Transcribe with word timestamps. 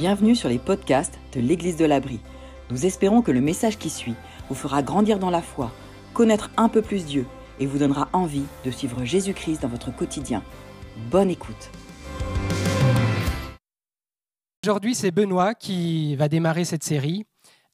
Bienvenue 0.00 0.34
sur 0.34 0.48
les 0.48 0.58
podcasts 0.58 1.18
de 1.34 1.40
l'Église 1.40 1.76
de 1.76 1.84
l'Abri. 1.84 2.20
Nous 2.70 2.86
espérons 2.86 3.20
que 3.20 3.32
le 3.32 3.42
message 3.42 3.76
qui 3.76 3.90
suit 3.90 4.14
vous 4.48 4.54
fera 4.54 4.82
grandir 4.82 5.18
dans 5.18 5.28
la 5.28 5.42
foi, 5.42 5.70
connaître 6.14 6.50
un 6.56 6.70
peu 6.70 6.80
plus 6.80 7.04
Dieu 7.04 7.26
et 7.58 7.66
vous 7.66 7.76
donnera 7.76 8.08
envie 8.14 8.46
de 8.64 8.70
suivre 8.70 9.04
Jésus-Christ 9.04 9.60
dans 9.60 9.68
votre 9.68 9.94
quotidien. 9.94 10.42
Bonne 11.10 11.28
écoute. 11.28 11.70
Aujourd'hui, 14.64 14.94
c'est 14.94 15.10
Benoît 15.10 15.54
qui 15.54 16.16
va 16.16 16.30
démarrer 16.30 16.64
cette 16.64 16.82
série 16.82 17.26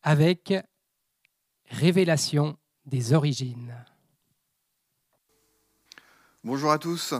avec 0.02 0.52
Révélation 1.70 2.56
des 2.86 3.12
origines. 3.12 3.72
Bonjour 6.42 6.72
à 6.72 6.78
tous. 6.80 7.14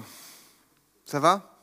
Ça 1.04 1.20
va? 1.20 1.55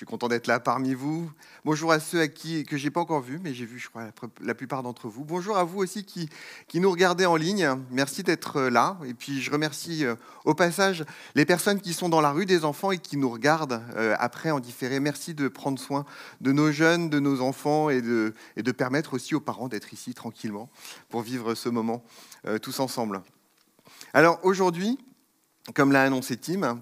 Suis 0.00 0.06
content 0.06 0.28
d'être 0.28 0.46
là 0.46 0.60
parmi 0.60 0.94
vous. 0.94 1.30
Bonjour 1.66 1.92
à 1.92 2.00
ceux 2.00 2.22
à 2.22 2.28
qui 2.28 2.64
que 2.64 2.78
j'ai 2.78 2.88
pas 2.88 3.00
encore 3.00 3.20
vus, 3.20 3.38
mais 3.38 3.52
j'ai 3.52 3.66
vu, 3.66 3.78
je 3.78 3.90
crois, 3.90 4.08
la, 4.40 4.54
plupart 4.54 4.82
d'entre 4.82 5.08
vous. 5.08 5.26
Bonjour 5.26 5.58
à 5.58 5.64
vous 5.64 5.80
aussi 5.80 6.04
qui, 6.04 6.30
qui 6.68 6.80
nous 6.80 6.90
regardez 6.90 7.26
en 7.26 7.36
ligne. 7.36 7.68
Merci 7.90 8.22
d'être 8.22 8.56
euh, 8.56 8.70
là. 8.70 8.96
Et 9.04 9.12
puis 9.12 9.42
je 9.42 9.50
remercie 9.50 10.06
euh, 10.06 10.14
au 10.46 10.54
passage 10.54 11.04
les 11.34 11.44
personnes 11.44 11.82
qui 11.82 11.92
sont 11.92 12.08
dans 12.08 12.22
la 12.22 12.30
rue 12.30 12.46
des 12.46 12.64
enfants 12.64 12.92
et 12.92 12.98
qui 12.98 13.18
nous 13.18 13.28
regardent 13.28 13.82
euh, 13.94 14.16
après 14.18 14.50
en 14.50 14.58
différé. 14.58 15.00
Merci 15.00 15.34
de 15.34 15.48
prendre 15.48 15.78
soin 15.78 16.06
de 16.40 16.50
nos 16.50 16.72
jeunes, 16.72 17.10
de 17.10 17.20
nos 17.20 17.42
enfants 17.42 17.90
et 17.90 18.00
de, 18.00 18.32
et 18.56 18.62
de 18.62 18.72
permettre 18.72 19.12
aussi 19.12 19.34
aux 19.34 19.40
parents 19.40 19.68
d'être 19.68 19.92
ici 19.92 20.14
tranquillement 20.14 20.70
pour 21.10 21.20
vivre 21.20 21.54
ce 21.54 21.68
moment 21.68 22.02
tous 22.62 22.80
ensemble. 22.80 23.20
Alors 24.14 24.40
aujourd'hui, 24.44 24.98
comme 25.74 25.92
l'a 25.92 26.04
annoncé 26.04 26.38
Tim, 26.38 26.80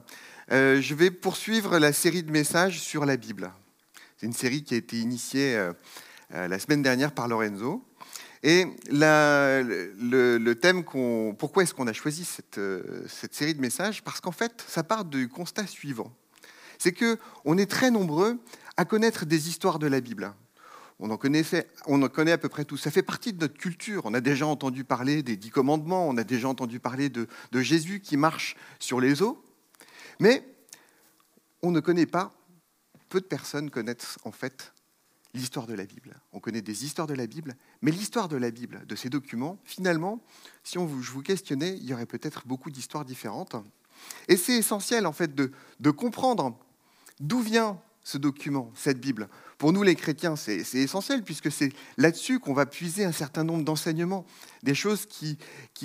euh, 0.50 0.80
je 0.80 0.94
vais 0.94 1.10
poursuivre 1.10 1.78
la 1.78 1.92
série 1.92 2.22
de 2.22 2.30
messages 2.30 2.80
sur 2.80 3.04
la 3.04 3.16
Bible. 3.16 3.52
C'est 4.16 4.26
une 4.26 4.32
série 4.32 4.64
qui 4.64 4.74
a 4.74 4.76
été 4.78 4.98
initiée 4.98 5.56
euh, 5.56 5.72
euh, 6.34 6.48
la 6.48 6.58
semaine 6.58 6.82
dernière 6.82 7.12
par 7.12 7.28
Lorenzo. 7.28 7.84
Et 8.42 8.66
le, 8.88 10.52
thème. 10.54 10.84
Pourquoi 11.38 11.64
est-ce 11.64 11.74
qu'on 11.74 11.88
a 11.88 11.92
choisi 11.92 12.24
cette, 12.24 12.60
série 13.32 13.54
de 13.54 13.60
messages? 13.60 14.02
Parce 14.02 14.20
qu'en 14.20 14.32
fait, 14.32 14.64
ça 14.66 14.84
part 14.84 15.04
du 15.04 15.28
constat 15.28 15.66
suivant. 15.66 16.12
C'est 16.78 16.92
qu'on 16.92 17.58
est 17.58 17.70
très 17.70 17.90
nombreux 17.90 18.38
à 18.76 18.84
connaître 18.84 19.26
des 19.26 19.48
histoires 19.48 19.80
de 19.80 19.88
la 19.88 20.00
Bible. 20.00 20.32
On 21.00 21.10
en, 21.10 21.18
on 21.86 22.08
connaît 22.08 22.32
à 22.32 22.38
peu 22.38 22.48
près 22.48 22.64
tout. 22.64 22.76
Ça 22.76 22.90
fait 22.90 23.02
partie 23.02 23.32
de 23.32 23.40
notre 23.40 23.56
culture. 23.56 24.02
On 24.04 24.14
a 24.14 24.20
déjà 24.20 24.46
entendu 24.46 24.84
parler 24.84 25.22
des 25.22 25.36
dix 25.36 25.50
commandements, 25.50 26.08
on 26.08 26.16
a 26.16 26.24
déjà 26.24 26.48
entendu 26.48 26.80
parler 26.80 27.08
de, 27.08 27.28
Jésus 27.52 28.00
qui 28.00 28.16
marche 28.16 28.56
sur 28.78 29.00
les 29.00 29.22
eaux. 29.22 29.42
Mais 30.20 30.46
on 31.62 31.70
ne 31.70 31.80
connaît 31.80 32.06
pas, 32.06 32.32
peu 33.08 33.20
de 33.20 33.26
personnes 33.26 33.70
connaissent 33.70 34.18
en 34.24 34.32
fait 34.32 34.72
l'histoire 35.34 35.66
de 35.66 35.74
la 35.74 35.84
Bible. 35.84 36.14
On 36.32 36.40
connaît 36.40 36.62
des 36.62 36.84
histoires 36.84 37.06
de 37.06 37.14
la 37.14 37.26
Bible, 37.26 37.56
mais 37.82 37.90
l'histoire 37.90 38.28
de 38.28 38.36
la 38.36 38.50
Bible, 38.50 38.84
de 38.86 38.96
ces 38.96 39.08
documents, 39.08 39.58
finalement, 39.64 40.24
si 40.64 40.78
je 40.78 41.10
vous 41.10 41.22
questionnais, 41.22 41.76
il 41.76 41.84
y 41.84 41.94
aurait 41.94 42.06
peut-être 42.06 42.46
beaucoup 42.46 42.70
d'histoires 42.70 43.04
différentes. 43.04 43.56
Et 44.28 44.36
c'est 44.36 44.56
essentiel 44.56 45.06
en 45.06 45.12
fait 45.12 45.34
de 45.34 45.90
comprendre 45.90 46.58
d'où 47.20 47.40
vient 47.40 47.80
ce 48.02 48.16
document, 48.16 48.72
cette 48.74 49.00
Bible. 49.00 49.28
Pour 49.58 49.72
nous 49.72 49.82
les 49.82 49.96
chrétiens, 49.96 50.36
c'est 50.36 50.62
essentiel 50.74 51.24
puisque 51.24 51.50
c'est 51.50 51.72
là-dessus 51.96 52.38
qu'on 52.38 52.54
va 52.54 52.64
puiser 52.64 53.04
un 53.04 53.12
certain 53.12 53.42
nombre 53.42 53.64
d'enseignements, 53.64 54.24
des 54.62 54.74
choses 54.74 55.04
qui, 55.06 55.36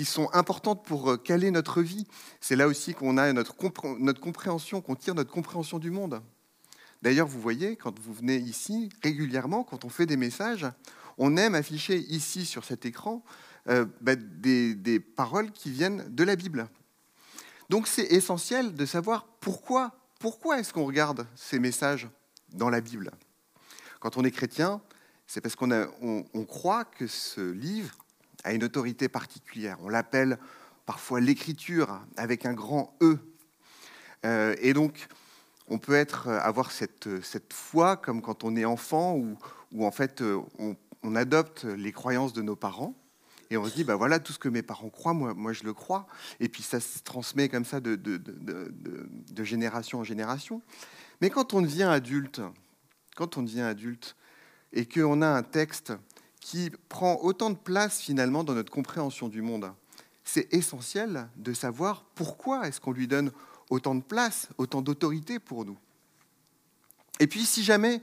sont 0.04 0.30
importantes 0.32 0.84
pour 0.84 1.10
euh, 1.10 1.16
caler 1.16 1.50
notre 1.50 1.82
vie. 1.82 2.06
C'est 2.40 2.54
là 2.54 2.68
aussi 2.68 2.94
qu'on 2.94 3.18
a 3.18 3.32
notre, 3.32 3.56
compréhension, 3.56 4.80
qu'on 4.80 4.94
tire 4.94 5.16
notre 5.16 5.32
compréhension 5.32 5.80
du 5.80 5.90
monde. 5.90 6.22
D'ailleurs, 7.02 7.26
vous 7.26 7.40
voyez, 7.40 7.74
quand 7.74 7.98
vous 7.98 8.14
venez 8.14 8.36
ici, 8.36 8.90
régulièrement, 9.02 9.64
quand 9.64 9.84
on 9.84 9.88
fait 9.88 10.06
des 10.06 10.16
messages, 10.16 10.66
on 11.18 11.36
aime 11.36 11.56
afficher 11.56 11.98
ici 11.98 12.46
sur 12.46 12.64
cet 12.64 12.86
écran 12.86 13.24
euh, 13.68 13.86
bah, 14.00 14.14
des, 14.14 15.00
paroles 15.00 15.50
qui 15.50 15.70
viennent 15.70 16.04
de 16.14 16.22
la 16.22 16.36
Bible. 16.36 16.68
Donc 17.70 17.88
c'est 17.88 18.06
essentiel 18.12 18.74
de 18.74 18.86
savoir 18.86 19.26
pourquoi 19.40 19.90
est-ce 20.56 20.72
qu'on 20.72 20.86
regarde 20.86 21.26
ces 21.34 21.58
messages 21.58 22.08
dans 22.52 22.70
la 22.70 22.80
Bible? 22.80 23.10
Quand 24.04 24.18
on 24.18 24.24
est 24.24 24.30
chrétien, 24.30 24.82
c'est 25.26 25.40
parce 25.40 25.56
qu'on 25.56 25.70
on, 25.72 26.44
croit 26.44 26.84
que 26.84 27.06
ce 27.06 27.40
livre 27.40 27.96
a 28.44 28.52
une 28.52 28.62
autorité 28.62 29.08
particulière. 29.08 29.78
On 29.80 29.88
l'appelle 29.88 30.38
parfois 30.84 31.22
l'écriture 31.22 32.02
avec 32.18 32.44
un 32.44 32.52
grand 32.52 32.94
E. 33.00 33.16
Euh, 34.26 34.54
et 34.60 34.74
donc, 34.74 35.06
on 35.68 35.78
peut 35.78 35.94
être, 35.94 36.28
avoir 36.28 36.70
cette, 36.70 37.08
cette, 37.22 37.54
foi 37.54 37.96
comme 37.96 38.20
quand 38.20 38.44
on 38.44 38.56
est 38.56 38.66
enfant, 38.66 39.16
où, 39.16 39.86
en 39.86 39.90
fait 39.90 40.22
on, 40.58 41.16
adopte 41.16 41.64
les 41.64 41.92
croyances 41.92 42.34
de 42.34 42.42
nos 42.42 42.56
parents. 42.56 42.94
Et 43.48 43.56
on 43.56 43.64
se 43.64 43.74
dit, 43.74 43.84
bah 43.84 43.96
voilà, 43.96 44.18
tout 44.18 44.34
ce 44.34 44.38
que 44.38 44.50
mes 44.50 44.62
parents 44.62 44.90
croient, 44.90 45.14
moi, 45.14 45.54
je 45.54 45.64
le 45.64 45.72
crois. 45.72 46.06
Et 46.40 46.50
puis 46.50 46.62
ça 46.62 46.78
se 46.78 46.98
transmet 46.98 47.48
comme 47.48 47.64
ça 47.64 47.80
de, 47.80 47.98
génération 49.44 50.00
en 50.00 50.04
génération. 50.04 50.60
Mais 51.22 51.30
quand 51.30 51.54
on 51.54 51.62
devient 51.62 51.84
adulte, 51.84 52.42
quand 53.14 53.36
on 53.36 53.42
devient 53.42 53.62
adulte, 53.62 54.16
et 54.72 54.86
qu'on 54.86 55.22
a 55.22 55.28
un 55.28 55.42
texte 55.42 55.92
qui 56.40 56.70
prend 56.88 57.20
autant 57.22 57.50
de 57.50 57.56
place 57.56 58.00
finalement 58.00 58.44
dans 58.44 58.54
notre 58.54 58.72
compréhension 58.72 59.28
du 59.28 59.40
monde, 59.40 59.72
c'est 60.24 60.52
essentiel 60.52 61.28
de 61.36 61.52
savoir 61.52 62.04
pourquoi 62.14 62.66
est-ce 62.66 62.80
qu'on 62.80 62.92
lui 62.92 63.06
donne 63.06 63.30
autant 63.70 63.94
de 63.94 64.02
place, 64.02 64.48
autant 64.58 64.82
d'autorité 64.82 65.38
pour 65.38 65.64
nous. 65.64 65.78
Et 67.20 67.26
puis 67.26 67.44
si 67.44 67.62
jamais 67.62 68.02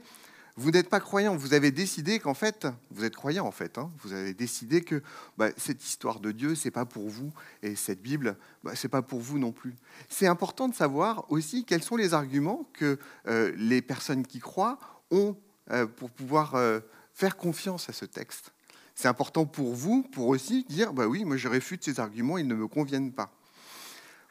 vous 0.56 0.70
n'êtes 0.70 0.90
pas 0.90 1.00
croyant, 1.00 1.34
vous 1.34 1.54
avez 1.54 1.70
décidé 1.70 2.18
qu'en 2.18 2.34
fait, 2.34 2.66
vous 2.90 3.04
êtes 3.04 3.16
croyant 3.16 3.46
en 3.46 3.52
fait, 3.52 3.78
hein, 3.78 3.90
vous 4.02 4.12
avez 4.12 4.34
décidé 4.34 4.82
que 4.82 5.02
bah, 5.38 5.48
cette 5.56 5.82
histoire 5.82 6.20
de 6.20 6.30
Dieu, 6.30 6.54
c'est 6.54 6.70
pas 6.70 6.84
pour 6.84 7.08
vous, 7.08 7.32
et 7.62 7.74
cette 7.74 8.02
Bible, 8.02 8.36
bah, 8.62 8.72
c'est 8.74 8.88
pas 8.88 9.02
pour 9.02 9.20
vous 9.20 9.38
non 9.38 9.52
plus. 9.52 9.74
C'est 10.10 10.26
important 10.26 10.68
de 10.68 10.74
savoir 10.74 11.30
aussi 11.30 11.64
quels 11.64 11.82
sont 11.82 11.96
les 11.96 12.12
arguments 12.12 12.68
que 12.74 12.98
euh, 13.28 13.52
les 13.56 13.80
personnes 13.80 14.26
qui 14.26 14.40
croient 14.40 14.78
euh, 15.12 15.86
pour 15.86 16.10
pouvoir 16.10 16.54
euh, 16.54 16.80
faire 17.14 17.36
confiance 17.36 17.88
à 17.88 17.92
ce 17.92 18.04
texte. 18.04 18.52
C'est 18.94 19.08
important 19.08 19.46
pour 19.46 19.74
vous, 19.74 20.02
pour 20.02 20.28
aussi 20.28 20.64
dire, 20.68 20.92
bah 20.92 21.06
oui, 21.06 21.24
moi 21.24 21.36
je 21.36 21.48
réfute 21.48 21.84
ces 21.84 22.00
arguments, 22.00 22.38
ils 22.38 22.46
ne 22.46 22.54
me 22.54 22.68
conviennent 22.68 23.12
pas. 23.12 23.32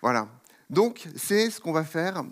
Voilà. 0.02 0.28
Donc, 0.70 1.08
c'est 1.16 1.50
ce 1.50 1.60
qu'on 1.60 1.74
va 1.74 1.84
faire 1.84 2.24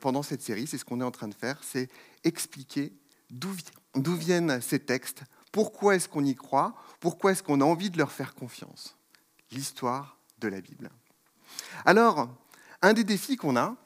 pendant 0.00 0.22
cette 0.22 0.42
série, 0.42 0.66
c'est 0.66 0.78
ce 0.78 0.84
qu'on 0.84 1.00
est 1.00 1.04
en 1.04 1.10
train 1.10 1.26
de 1.26 1.34
faire, 1.34 1.58
c'est 1.64 1.88
expliquer 2.22 2.92
d'où 3.30 4.14
viennent 4.14 4.60
ces 4.60 4.78
textes, 4.78 5.22
pourquoi 5.52 5.96
est-ce 5.96 6.08
qu'on 6.08 6.24
y 6.24 6.34
croit, 6.34 6.74
pourquoi 7.00 7.32
est-ce 7.32 7.42
qu'on 7.42 7.60
a 7.60 7.64
envie 7.64 7.90
de 7.90 7.98
leur 7.98 8.12
faire 8.12 8.34
confiance. 8.34 8.96
L'histoire 9.50 10.18
de 10.38 10.48
la 10.48 10.60
Bible. 10.60 10.90
Alors, 11.84 12.28
un 12.82 12.92
des 12.92 13.04
défis 13.04 13.36
qu'on 13.36 13.56
a, 13.56 13.76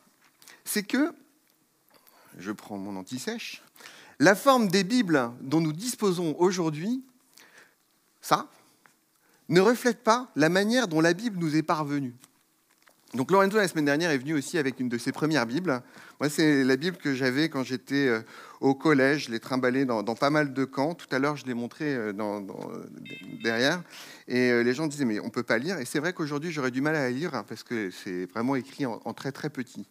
c'est 0.64 0.82
que, 0.82 1.14
je 2.38 2.52
prends 2.52 2.76
mon 2.76 2.96
anti-sèche, 2.96 3.62
la 4.18 4.34
forme 4.34 4.68
des 4.68 4.84
Bibles 4.84 5.30
dont 5.40 5.60
nous 5.60 5.72
disposons 5.72 6.34
aujourd'hui, 6.38 7.04
ça, 8.20 8.48
ne 9.48 9.60
reflète 9.60 10.02
pas 10.02 10.30
la 10.36 10.48
manière 10.48 10.88
dont 10.88 11.00
la 11.00 11.12
Bible 11.12 11.38
nous 11.38 11.56
est 11.56 11.62
parvenue. 11.62 12.14
Donc 13.14 13.30
Lorenzo, 13.30 13.58
la 13.58 13.68
semaine 13.68 13.84
dernière, 13.84 14.10
est 14.10 14.18
venu 14.18 14.34
aussi 14.34 14.58
avec 14.58 14.80
une 14.80 14.88
de 14.88 14.98
ses 14.98 15.12
premières 15.12 15.46
Bibles. 15.46 15.82
Moi, 16.18 16.28
c'est 16.28 16.64
la 16.64 16.76
Bible 16.76 16.96
que 16.96 17.14
j'avais 17.14 17.48
quand 17.48 17.62
j'étais 17.62 18.08
euh, 18.08 18.20
au 18.60 18.74
collège. 18.74 19.26
Je 19.26 19.30
l'ai 19.30 19.38
trimballée 19.38 19.84
dans, 19.84 20.02
pas 20.16 20.30
mal 20.30 20.52
de 20.52 20.64
camps. 20.64 20.94
Tout 20.94 21.06
à 21.12 21.20
l'heure, 21.20 21.36
je 21.36 21.46
l'ai 21.46 21.54
montré 21.54 21.94
euh, 21.94 22.12
derrière. 23.44 23.82
Et 24.26 24.50
euh, 24.50 24.62
les 24.62 24.74
gens 24.74 24.88
disaient, 24.88 25.04
mais 25.04 25.20
on 25.20 25.26
ne 25.26 25.30
peut 25.30 25.44
pas 25.44 25.58
lire. 25.58 25.78
Et 25.78 25.84
c'est 25.84 26.00
vrai 26.00 26.12
qu'aujourd'hui, 26.12 26.50
j'aurais 26.50 26.72
du 26.72 26.80
mal 26.80 26.96
à 26.96 27.08
lire 27.08 27.44
parce 27.48 27.62
que 27.62 27.90
c'est 27.92 28.26
vraiment 28.32 28.56
écrit 28.56 28.84
en, 28.84 29.14
très, 29.14 29.30
très 29.30 29.48
petit. 29.48 29.86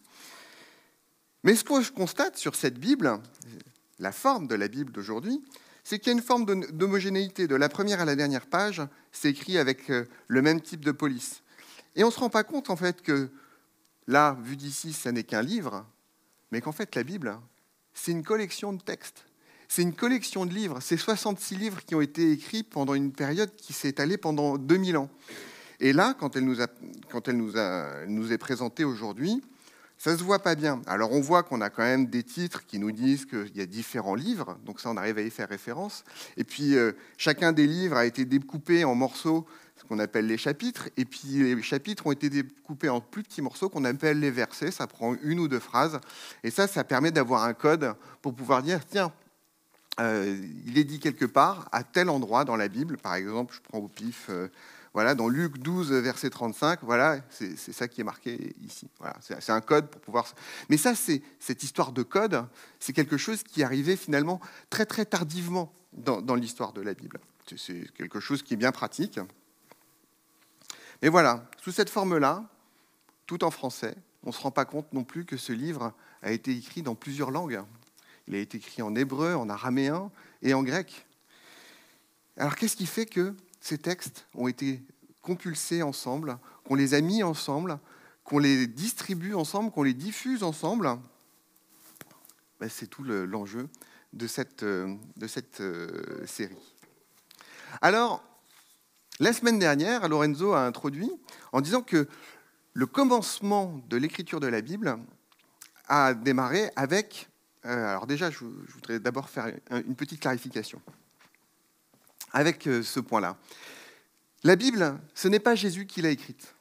Mais 1.44 1.54
ce 1.54 1.64
que 1.64 1.80
je 1.80 1.92
constate 1.92 2.36
sur 2.36 2.54
cette 2.54 2.78
Bible, 2.78 3.20
la 3.98 4.12
forme 4.12 4.46
de 4.46 4.54
la 4.54 4.68
Bible 4.68 4.92
d'aujourd'hui, 4.92 5.42
c'est 5.84 5.98
qu'il 5.98 6.08
y 6.08 6.14
a 6.14 6.18
une 6.18 6.24
forme 6.24 6.46
d'homogénéité. 6.70 7.46
De 7.46 7.54
la 7.54 7.68
première 7.68 8.00
à 8.00 8.04
la 8.04 8.16
dernière 8.16 8.46
page, 8.46 8.82
c'est 9.12 9.30
écrit 9.30 9.58
avec 9.58 9.90
le 10.28 10.42
même 10.42 10.60
type 10.60 10.84
de 10.84 10.92
police. 10.92 11.42
Et 11.96 12.04
on 12.04 12.08
ne 12.08 12.12
se 12.12 12.18
rend 12.18 12.30
pas 12.30 12.44
compte 12.44 12.70
en 12.70 12.76
fait 12.76 13.02
que 13.02 13.28
là, 14.06 14.36
vu 14.42 14.56
d'ici, 14.56 14.92
ce 14.92 15.08
n'est 15.08 15.24
qu'un 15.24 15.42
livre, 15.42 15.86
mais 16.50 16.60
qu'en 16.60 16.72
fait 16.72 16.94
la 16.94 17.02
Bible, 17.02 17.38
c'est 17.92 18.12
une 18.12 18.24
collection 18.24 18.72
de 18.72 18.80
textes. 18.80 19.26
C'est 19.68 19.82
une 19.82 19.94
collection 19.94 20.46
de 20.46 20.52
livres. 20.52 20.78
C'est 20.80 20.96
66 20.96 21.56
livres 21.56 21.84
qui 21.84 21.94
ont 21.94 22.00
été 22.00 22.32
écrits 22.32 22.62
pendant 22.62 22.94
une 22.94 23.12
période 23.12 23.54
qui 23.56 23.72
s'est 23.72 23.88
étalée 23.88 24.18
pendant 24.18 24.58
2000 24.58 24.96
ans. 24.96 25.10
Et 25.80 25.92
là, 25.92 26.14
quand 26.18 26.36
elle 26.36 26.44
nous, 26.44 26.60
a, 26.60 26.66
quand 27.10 27.28
elle 27.28 27.36
nous, 27.36 27.58
a, 27.58 28.06
nous 28.06 28.32
est 28.32 28.38
présentée 28.38 28.84
aujourd'hui, 28.84 29.42
ça 30.04 30.18
se 30.18 30.22
voit 30.22 30.40
pas 30.40 30.54
bien. 30.54 30.82
Alors 30.86 31.12
on 31.12 31.20
voit 31.22 31.42
qu'on 31.42 31.62
a 31.62 31.70
quand 31.70 31.82
même 31.82 32.04
des 32.04 32.22
titres 32.22 32.66
qui 32.66 32.78
nous 32.78 32.92
disent 32.92 33.24
qu'il 33.24 33.56
y 33.56 33.62
a 33.62 33.66
différents 33.66 34.14
livres, 34.14 34.58
donc 34.66 34.78
ça 34.78 34.90
on 34.90 34.98
arrive 34.98 35.16
à 35.16 35.22
y 35.22 35.30
faire 35.30 35.48
référence. 35.48 36.04
Et 36.36 36.44
puis 36.44 36.76
euh, 36.76 36.92
chacun 37.16 37.52
des 37.52 37.66
livres 37.66 37.96
a 37.96 38.04
été 38.04 38.26
découpé 38.26 38.84
en 38.84 38.94
morceaux 38.94 39.46
qu'on 39.88 39.98
appelle 39.98 40.26
les 40.26 40.36
chapitres, 40.36 40.88
et 40.98 41.04
puis 41.04 41.54
les 41.54 41.62
chapitres 41.62 42.06
ont 42.06 42.12
été 42.12 42.28
découpés 42.30 42.88
en 42.88 43.00
plus 43.00 43.22
petits 43.22 43.42
morceaux 43.42 43.68
qu'on 43.68 43.84
appelle 43.84 44.18
les 44.18 44.30
versets, 44.30 44.70
ça 44.70 44.86
prend 44.86 45.14
une 45.22 45.40
ou 45.40 45.48
deux 45.48 45.58
phrases, 45.58 46.00
et 46.42 46.50
ça, 46.50 46.66
ça 46.66 46.84
permet 46.84 47.10
d'avoir 47.10 47.44
un 47.44 47.52
code 47.52 47.94
pour 48.22 48.34
pouvoir 48.34 48.62
dire, 48.62 48.80
tiens, 48.86 49.12
euh, 50.00 50.38
il 50.66 50.78
est 50.78 50.84
dit 50.84 51.00
quelque 51.00 51.26
part, 51.26 51.68
à 51.70 51.82
tel 51.82 52.08
endroit 52.08 52.46
dans 52.46 52.56
la 52.56 52.68
Bible, 52.68 52.96
par 52.96 53.14
exemple, 53.14 53.54
je 53.54 53.60
prends 53.60 53.78
au 53.78 53.88
pif, 53.88 54.26
euh, 54.30 54.48
voilà, 54.94 55.16
dans 55.16 55.28
Luc 55.28 55.58
12, 55.58 55.92
verset 55.92 56.30
35, 56.30 56.78
voilà, 56.82 57.20
c'est 57.28 57.56
ça 57.56 57.88
qui 57.88 58.00
est 58.00 58.04
marqué 58.04 58.54
ici. 58.64 58.88
Voilà, 59.00 59.16
c'est 59.20 59.50
un 59.50 59.60
code 59.60 59.88
pour 59.90 60.00
pouvoir. 60.00 60.32
Mais 60.68 60.76
ça, 60.76 60.94
c'est 60.94 61.20
cette 61.40 61.64
histoire 61.64 61.90
de 61.90 62.04
code, 62.04 62.46
c'est 62.78 62.92
quelque 62.92 63.16
chose 63.16 63.42
qui 63.42 63.64
arrivé 63.64 63.96
finalement 63.96 64.40
très 64.70 64.86
très 64.86 65.04
tardivement 65.04 65.74
dans, 65.92 66.22
dans 66.22 66.36
l'histoire 66.36 66.72
de 66.72 66.80
la 66.80 66.94
Bible. 66.94 67.18
C'est 67.56 67.92
quelque 67.94 68.20
chose 68.20 68.44
qui 68.44 68.54
est 68.54 68.56
bien 68.56 68.70
pratique. 68.70 69.18
Mais 71.02 71.08
voilà, 71.08 71.50
sous 71.60 71.72
cette 71.72 71.90
forme-là, 71.90 72.48
tout 73.26 73.42
en 73.42 73.50
français, 73.50 73.96
on 74.22 74.28
ne 74.28 74.32
se 74.32 74.40
rend 74.40 74.52
pas 74.52 74.64
compte 74.64 74.92
non 74.92 75.02
plus 75.02 75.24
que 75.24 75.36
ce 75.36 75.52
livre 75.52 75.92
a 76.22 76.30
été 76.30 76.52
écrit 76.52 76.82
dans 76.82 76.94
plusieurs 76.94 77.32
langues. 77.32 77.60
Il 78.28 78.36
a 78.36 78.38
été 78.38 78.58
écrit 78.58 78.80
en 78.80 78.94
hébreu, 78.94 79.34
en 79.34 79.48
araméen 79.48 80.12
et 80.40 80.54
en 80.54 80.62
grec. 80.62 81.04
Alors 82.36 82.54
qu'est-ce 82.54 82.76
qui 82.76 82.86
fait 82.86 83.06
que 83.06 83.34
ces 83.64 83.78
textes 83.78 84.26
ont 84.34 84.46
été 84.46 84.82
compulsés 85.22 85.82
ensemble, 85.82 86.36
qu'on 86.66 86.74
les 86.74 86.92
a 86.92 87.00
mis 87.00 87.22
ensemble, 87.22 87.78
qu'on 88.22 88.38
les 88.38 88.66
distribue 88.66 89.32
ensemble, 89.32 89.70
qu'on 89.70 89.82
les 89.82 89.94
diffuse 89.94 90.42
ensemble 90.42 90.98
ben, 92.60 92.68
C'est 92.68 92.88
tout 92.88 93.04
l'enjeu 93.04 93.70
de 94.12 94.26
cette, 94.26 94.64
euh, 94.64 94.94
de 95.16 95.26
cette 95.26 95.62
euh, 95.62 96.26
série. 96.26 96.74
Alors, 97.80 98.22
la 99.18 99.32
semaine 99.32 99.58
dernière, 99.58 100.10
Lorenzo 100.10 100.52
a 100.52 100.66
introduit 100.66 101.10
en 101.52 101.62
disant 101.62 101.80
que 101.80 102.06
le 102.74 102.84
commencement 102.84 103.80
de 103.88 103.96
l'écriture 103.96 104.40
de 104.40 104.46
la 104.46 104.60
Bible 104.60 104.98
a 105.88 106.12
démarré 106.12 106.70
avec 106.76 107.30
euh, 107.64 107.86
alors 107.88 108.06
déjà, 108.06 108.30
je, 108.30 108.40
voudrais 108.74 108.98
d'abord 108.98 109.30
faire 109.30 109.50
une 109.70 109.96
petite 109.96 110.20
clarification 110.20 110.82
avec 112.34 112.66
euh, 112.66 112.82
ce 112.82 113.00
point-là. 113.00 113.38
La 114.42 114.56
Bible, 114.56 115.00
ce 115.14 115.28
n'est 115.28 115.38
pas 115.38 115.54
Jésus 115.54 115.86
qui 115.86 116.02
l'a 116.02 116.10
écrite. 116.10 116.54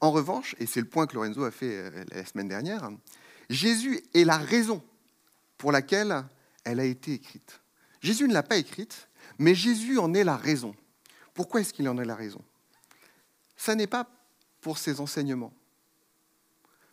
En 0.00 0.10
revanche, 0.10 0.54
et 0.58 0.66
c'est 0.66 0.80
le 0.80 0.88
point 0.88 1.06
que 1.06 1.14
Lorenzo 1.14 1.44
a 1.44 1.50
fait 1.50 1.72
euh, 1.72 2.04
la 2.10 2.26
semaine 2.26 2.48
dernière, 2.48 2.90
Jésus 3.48 4.02
est 4.12 4.24
la 4.24 4.36
raison 4.36 4.82
pour 5.56 5.72
laquelle 5.72 6.24
elle 6.64 6.80
a 6.80 6.84
été 6.84 7.14
écrite. 7.14 7.60
Jésus 8.02 8.28
ne 8.28 8.34
l'a 8.34 8.42
pas 8.42 8.58
écrite, 8.58 9.08
mais 9.38 9.54
Jésus 9.54 9.98
en 9.98 10.12
est 10.12 10.24
la 10.24 10.36
raison. 10.36 10.74
Pourquoi 11.32 11.60
est-ce 11.60 11.72
qu'il 11.72 11.88
en 11.88 11.96
est 11.98 12.04
la 12.04 12.16
raison? 12.16 12.42
Ça 13.56 13.74
n'est 13.74 13.86
pas 13.86 14.10
pour 14.60 14.78
ses 14.78 15.00
enseignements. 15.00 15.54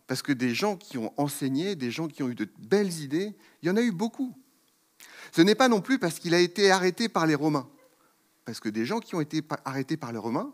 Parce 0.06 0.22
que 0.22 0.32
des 0.32 0.54
gens 0.54 0.76
qui 0.76 0.96
ont 0.96 1.12
enseigné, 1.16 1.76
des 1.76 1.90
gens 1.90 2.08
qui 2.08 2.22
ont 2.22 2.28
eu 2.28 2.34
de 2.34 2.48
belles 2.58 3.00
idées, 3.00 3.34
il 3.62 3.68
y 3.68 3.70
en 3.70 3.76
a 3.76 3.82
eu 3.82 3.90
beaucoup. 3.90 4.34
Ce 5.32 5.42
n'est 5.42 5.54
pas 5.54 5.68
non 5.68 5.80
plus 5.80 5.98
parce 5.98 6.18
qu'il 6.18 6.34
a 6.34 6.38
été 6.38 6.70
arrêté 6.70 7.08
par 7.08 7.26
les 7.26 7.34
Romains. 7.34 7.68
Parce 8.44 8.60
que 8.60 8.68
des 8.68 8.84
gens 8.84 9.00
qui 9.00 9.14
ont 9.14 9.20
été 9.20 9.42
arrêtés 9.64 9.96
par 9.96 10.12
les 10.12 10.18
Romains, 10.18 10.52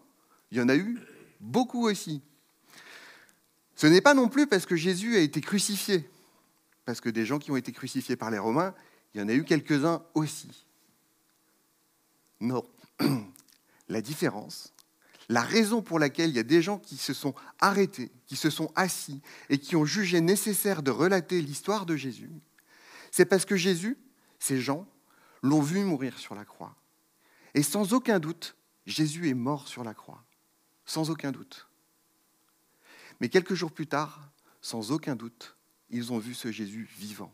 il 0.51 0.59
y 0.59 0.61
en 0.61 0.69
a 0.69 0.77
eu 0.77 0.99
beaucoup 1.41 1.87
aussi. 1.87 2.23
Ce 3.75 3.87
n'est 3.87 4.01
pas 4.01 4.15
non 4.15 4.29
plus 4.29 4.47
parce 4.47 4.67
que 4.67 4.77
Jésus 4.77 5.17
a 5.17 5.21
été 5.21 5.41
crucifié. 5.41 6.09
Parce 6.85 7.01
que 7.01 7.09
des 7.09 7.27
gens 7.27 7.39
qui 7.39 7.51
ont 7.51 7.57
été 7.57 7.73
crucifiés 7.73 8.17
par 8.17 8.31
les 8.31 8.39
Romains, 8.39 8.75
il 9.15 9.21
y 9.21 9.25
en 9.25 9.29
a 9.29 9.35
eu 9.35 9.45
quelques-uns 9.45 10.03
aussi. 10.15 10.67
Non. 12.41 12.65
La 13.89 14.01
différence, 14.01 14.73
la 15.31 15.43
raison 15.43 15.81
pour 15.81 15.99
laquelle 15.99 16.31
il 16.31 16.37
y 16.37 16.41
a 16.41 16.45
des 16.45 16.61
gens 16.61 16.79
qui 16.79 16.97
se 16.97 17.13
sont 17.13 17.35
arrêtés, 17.61 18.11
qui 18.27 18.37
se 18.37 18.51
sont 18.51 18.71
assis 18.75 19.21
et 19.49 19.59
qui 19.59 19.77
ont 19.77 19.85
jugé 19.85 20.21
nécessaire 20.21 20.83
de 20.83 20.91
relater 20.91 21.41
l'histoire 21.41 21.87
de 21.87 21.97
Jésus, 21.97 22.31
c'est 23.11 23.25
parce 23.25 23.45
que 23.45 23.57
Jésus, 23.57 23.97
ces 24.41 24.61
gens, 24.61 24.89
l'ont 25.43 25.63
vu 25.63 25.85
mourir 25.85 26.19
sur 26.19 26.35
la 26.35 26.45
croix. 26.45 26.75
Et 27.55 27.63
sans 27.63 27.93
aucun 27.93 28.19
doute, 28.19 28.57
Jésus 28.87 29.29
est 29.29 29.35
mort 29.35 29.69
sur 29.69 29.85
la 29.85 29.95
croix. 29.95 30.25
Sans 30.85 31.11
aucun 31.11 31.31
doute. 31.31 31.69
Mais 33.21 33.29
quelques 33.29 33.55
jours 33.55 33.71
plus 33.71 33.87
tard, 33.87 34.31
sans 34.61 34.91
aucun 34.91 35.15
doute, 35.15 35.57
ils 35.91 36.13
ont 36.13 36.19
vu 36.19 36.35
ce 36.35 36.51
Jésus 36.51 36.89
vivant. 36.99 37.33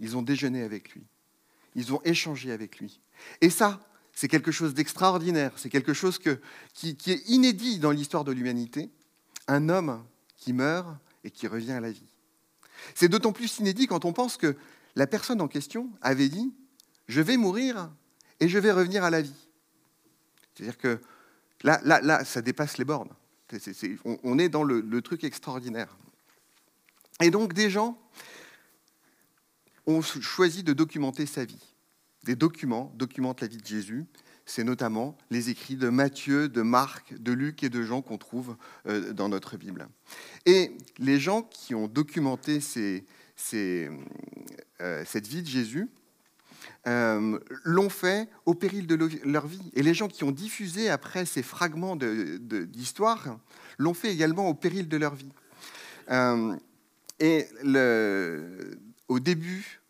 Ils 0.00 0.16
ont 0.16 0.22
déjeuné 0.22 0.62
avec 0.62 0.92
lui. 0.92 1.04
Ils 1.74 1.92
ont 1.92 2.00
échangé 2.04 2.52
avec 2.52 2.78
lui. 2.78 3.00
Et 3.40 3.50
ça, 3.50 3.80
c'est 4.12 4.28
quelque 4.28 4.52
chose 4.52 4.74
d'extraordinaire, 4.74 5.52
c'est 5.56 5.70
quelque 5.70 5.94
chose 5.94 6.18
qui, 6.18 6.28
est 6.28 7.28
inédit 7.28 7.78
dans 7.78 7.90
l'histoire 7.90 8.24
de 8.24 8.32
l'humanité, 8.32 8.90
un 9.48 9.68
homme 9.68 10.04
qui 10.36 10.52
meurt 10.52 10.88
et 11.24 11.30
qui 11.30 11.46
revient 11.46 11.72
à 11.72 11.80
la 11.80 11.90
vie. 11.90 12.08
C'est 12.94 13.08
d'autant 13.08 13.32
plus 13.32 13.58
inédit 13.58 13.86
quand 13.86 14.04
on 14.04 14.12
pense 14.12 14.36
que 14.36 14.56
la 14.96 15.06
personne 15.06 15.40
en 15.40 15.48
question 15.48 15.90
avait 16.00 16.28
dit, 16.28 16.52
je 17.08 17.20
vais 17.20 17.36
mourir 17.36 17.90
et 18.40 18.48
je 18.48 18.58
vais 18.58 18.72
revenir 18.72 19.04
à 19.04 19.10
la 19.10 19.22
vie. 19.22 19.48
C'est-à-dire 20.54 20.78
que 20.78 21.00
là, 21.62 21.80
là, 21.84 22.00
là, 22.00 22.24
ça 22.24 22.42
dépasse 22.42 22.78
les 22.78 22.84
bornes. 22.84 23.10
on, 24.04 24.38
est 24.38 24.48
dans 24.48 24.64
le 24.64 25.02
truc 25.02 25.24
extraordinaire. 25.24 25.96
Et 27.20 27.30
donc 27.30 27.52
des 27.52 27.70
gens 27.70 27.98
ont 29.86 30.02
choisi 30.02 30.62
de 30.62 30.72
documenter 30.72 31.26
sa 31.26 31.44
vie 31.44 31.72
des 32.24 32.36
documents 32.36 32.92
documentent 32.96 33.40
la 33.40 33.46
vie 33.46 33.58
de 33.58 33.66
Jésus. 33.66 34.04
C'est 34.44 34.64
notamment 34.64 35.16
les 35.30 35.50
écrits 35.50 35.76
de 35.76 35.88
Matthieu, 35.88 36.48
de 36.48 36.62
Marc, 36.62 37.14
de 37.20 37.32
Luc 37.32 37.62
et 37.62 37.68
de 37.68 37.82
Jean 37.82 38.02
qu'on 38.02 38.18
trouve 38.18 38.56
euh, 38.86 39.12
dans 39.12 39.28
notre 39.28 39.56
Bible. 39.56 39.88
Et 40.46 40.76
les 40.98 41.20
gens 41.20 41.42
qui 41.42 41.74
ont 41.74 41.86
documenté 41.86 42.60
euh, 43.54 45.04
cette 45.04 45.26
vie 45.26 45.42
de 45.42 45.48
Jésus 45.48 45.88
euh, 46.86 47.38
l'ont 47.64 47.88
fait 47.88 48.28
au 48.46 48.54
péril 48.54 48.86
de 48.86 48.94
leur 49.24 49.46
vie. 49.46 49.70
Et 49.74 49.82
les 49.82 49.94
gens 49.94 50.08
qui 50.08 50.24
ont 50.24 50.32
diffusé 50.32 50.88
après 50.88 51.24
ces 51.24 51.42
fragments 51.42 51.96
d'histoire 51.96 53.38
l'ont 53.78 53.94
fait 53.94 54.12
également 54.12 54.48
au 54.48 54.54
péril 54.54 54.88
de 54.88 54.96
leur 54.96 55.14
vie. 55.14 55.32
et 57.20 57.46
au 59.08 59.20
début, 59.20 59.80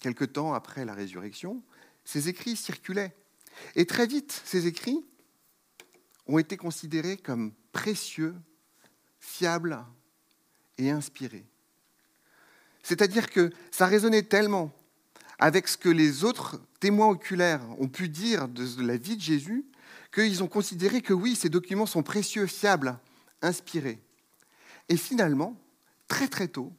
quelque 0.00 0.24
temps 0.24 0.54
après 0.54 0.84
la 0.84 0.94
résurrection, 0.94 1.62
ces 2.04 2.28
écrits 2.28 2.56
circulaient. 2.56 3.14
Et 3.74 3.86
très 3.86 4.06
vite, 4.06 4.40
ces 4.44 4.66
écrits 4.66 5.04
ont 6.26 6.38
été 6.38 6.56
considérés 6.56 7.16
comme 7.16 7.52
précieux, 7.72 8.34
fiables 9.18 9.78
et 10.78 10.90
inspirés. 10.90 11.46
C'est-à-dire 12.82 13.30
que 13.30 13.50
ça 13.70 13.86
résonnait 13.86 14.22
tellement 14.22 14.72
avec 15.38 15.68
ce 15.68 15.76
que 15.76 15.88
les 15.88 16.24
autres 16.24 16.60
témoins 16.80 17.08
oculaires 17.08 17.62
ont 17.78 17.88
pu 17.88 18.08
dire 18.08 18.48
de 18.48 18.82
la 18.82 18.96
vie 18.96 19.16
de 19.16 19.22
Jésus 19.22 19.64
qu'ils 20.12 20.42
ont 20.42 20.48
considéré 20.48 21.02
que 21.02 21.14
oui, 21.14 21.36
ces 21.36 21.48
documents 21.48 21.86
sont 21.86 22.02
précieux, 22.02 22.46
fiables, 22.46 22.98
inspirés. 23.42 24.02
Et 24.88 24.96
finalement, 24.96 25.56
très 26.08 26.28
très 26.28 26.48
tôt, 26.48 26.72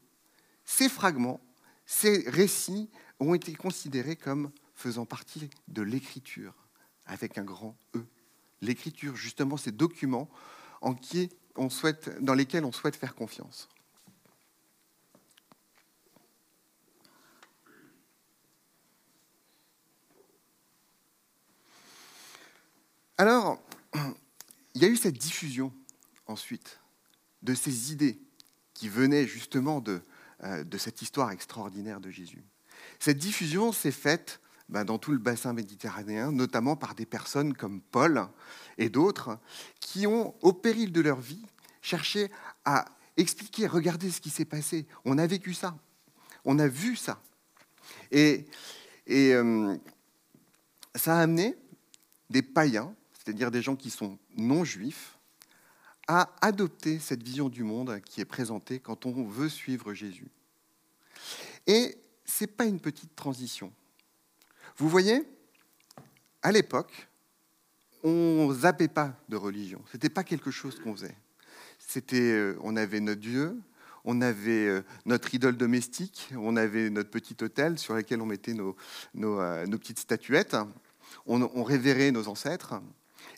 ces 0.66 0.90
fragments, 0.90 1.42
ces 1.86 2.30
récits 2.30 2.90
ont 3.20 3.34
été 3.34 3.54
considérés 3.54 4.16
comme 4.16 4.52
faisant 4.76 5.06
partie 5.06 5.50
de 5.68 5.82
l'écriture, 5.82 6.54
avec 7.06 7.38
un 7.38 7.44
grand 7.44 7.78
E. 7.96 8.04
L'écriture, 8.62 9.16
justement, 9.16 9.58
ces 9.58 9.72
documents 9.72 10.30
en 10.82 10.94
qui 10.94 11.30
dans 12.22 12.34
lesquels 12.34 12.66
on 12.66 12.72
souhaite 12.72 12.96
faire 12.96 13.16
confiance. 13.16 13.70
Alors, 23.22 23.62
il 24.74 24.82
y 24.82 24.86
a 24.86 24.88
eu 24.88 24.98
cette 24.98 25.20
diffusion 25.20 25.72
ensuite 26.26 26.80
de 27.44 27.54
ces 27.54 27.92
idées 27.92 28.20
qui 28.74 28.90
venaient 28.90 29.28
justement 29.28 29.80
de, 29.80 30.02
euh, 30.44 30.64
cette 30.80 31.04
histoire 31.04 31.30
extraordinaire 31.30 32.02
de 32.02 32.10
Jésus. 32.10 32.44
Cette 32.98 33.20
diffusion 33.20 33.74
s'est 33.74 33.92
faite 33.92 34.40
ben, 34.70 34.86
dans 34.86 34.98
tout 34.98 35.12
le 35.12 35.20
bassin 35.20 35.54
méditerranéen, 35.54 36.32
notamment 36.32 36.76
par 36.76 36.96
des 36.96 37.06
personnes 37.06 37.54
comme 37.54 37.80
Paul 37.80 38.28
et 38.80 38.90
d'autres, 38.90 39.38
qui 39.80 40.08
ont, 40.08 40.34
au 40.42 40.52
péril 40.52 40.92
de 40.92 41.02
leur 41.02 41.20
vie, 41.20 41.46
cherché 41.84 42.32
à 42.66 42.86
expliquer, 43.18 43.68
regardez 43.68 44.10
ce 44.10 44.20
qui 44.20 44.32
s'est 44.32 44.46
passé, 44.46 44.88
on 45.06 45.20
a 45.20 45.28
vécu 45.28 45.54
ça, 45.54 45.78
on 46.44 46.58
a 46.58 46.68
vu 46.68 46.96
ça. 46.96 47.22
Et, 48.10 48.48
euh, 49.12 49.78
ça 50.96 51.20
a 51.20 51.22
amené 51.22 51.56
des 52.32 52.42
païens, 52.42 52.96
c'est-à-dire 53.24 53.52
des 53.52 53.62
gens 53.62 53.76
qui 53.76 53.90
sont 53.90 54.18
non 54.38 54.64
juifs, 54.64 55.18
à 56.08 56.34
adopter 56.42 57.00
cette 57.00 57.22
vision 57.24 57.50
du 57.50 57.64
monde 57.64 58.02
qui 58.02 58.22
est 58.22 58.26
présentée 58.26 58.80
quand 58.80 59.06
on 59.06 59.24
veut 59.24 59.50
suivre 59.50 59.94
Jésus. 59.94 60.30
Et 61.68 61.98
ce 62.26 62.44
n'est 62.44 62.48
pas 62.48 62.66
une 62.66 62.80
petite 62.80 63.16
transition. 63.16 63.72
Vous 64.78 64.90
voyez, 64.90 65.24
à 66.42 66.52
l'époque, 66.52 67.08
on 68.04 68.52
zappait 68.52 68.88
pas 68.88 69.16
de 69.30 69.38
religion. 69.38 69.82
Ce 69.92 69.98
n'était 69.98 70.10
pas 70.10 70.24
quelque 70.24 70.50
chose 70.50 70.80
qu'on 70.80 70.96
faisait. 70.96 71.16
C'était, 71.78 72.20
euh, 72.20 72.58
on 72.62 72.76
avait 72.76 73.00
notre 73.00 73.22
Dieu, 73.22 73.62
on 74.06 74.22
avait 74.22 74.68
euh, 74.68 74.82
notre 75.06 75.34
idole 75.36 75.58
domestique, 75.58 76.32
on 76.36 76.56
avait 76.56 76.90
notre 76.90 77.12
petit 77.12 77.36
hôtel 77.42 77.78
sur 77.78 77.94
lequel 77.94 78.22
on 78.22 78.26
mettait 78.26 78.54
nos, 78.54 78.76
euh, 79.16 79.68
petites 79.68 80.00
statuettes, 80.00 80.56
on, 81.26 81.64
révérait 81.64 82.12
nos 82.12 82.28
ancêtres. 82.28 82.82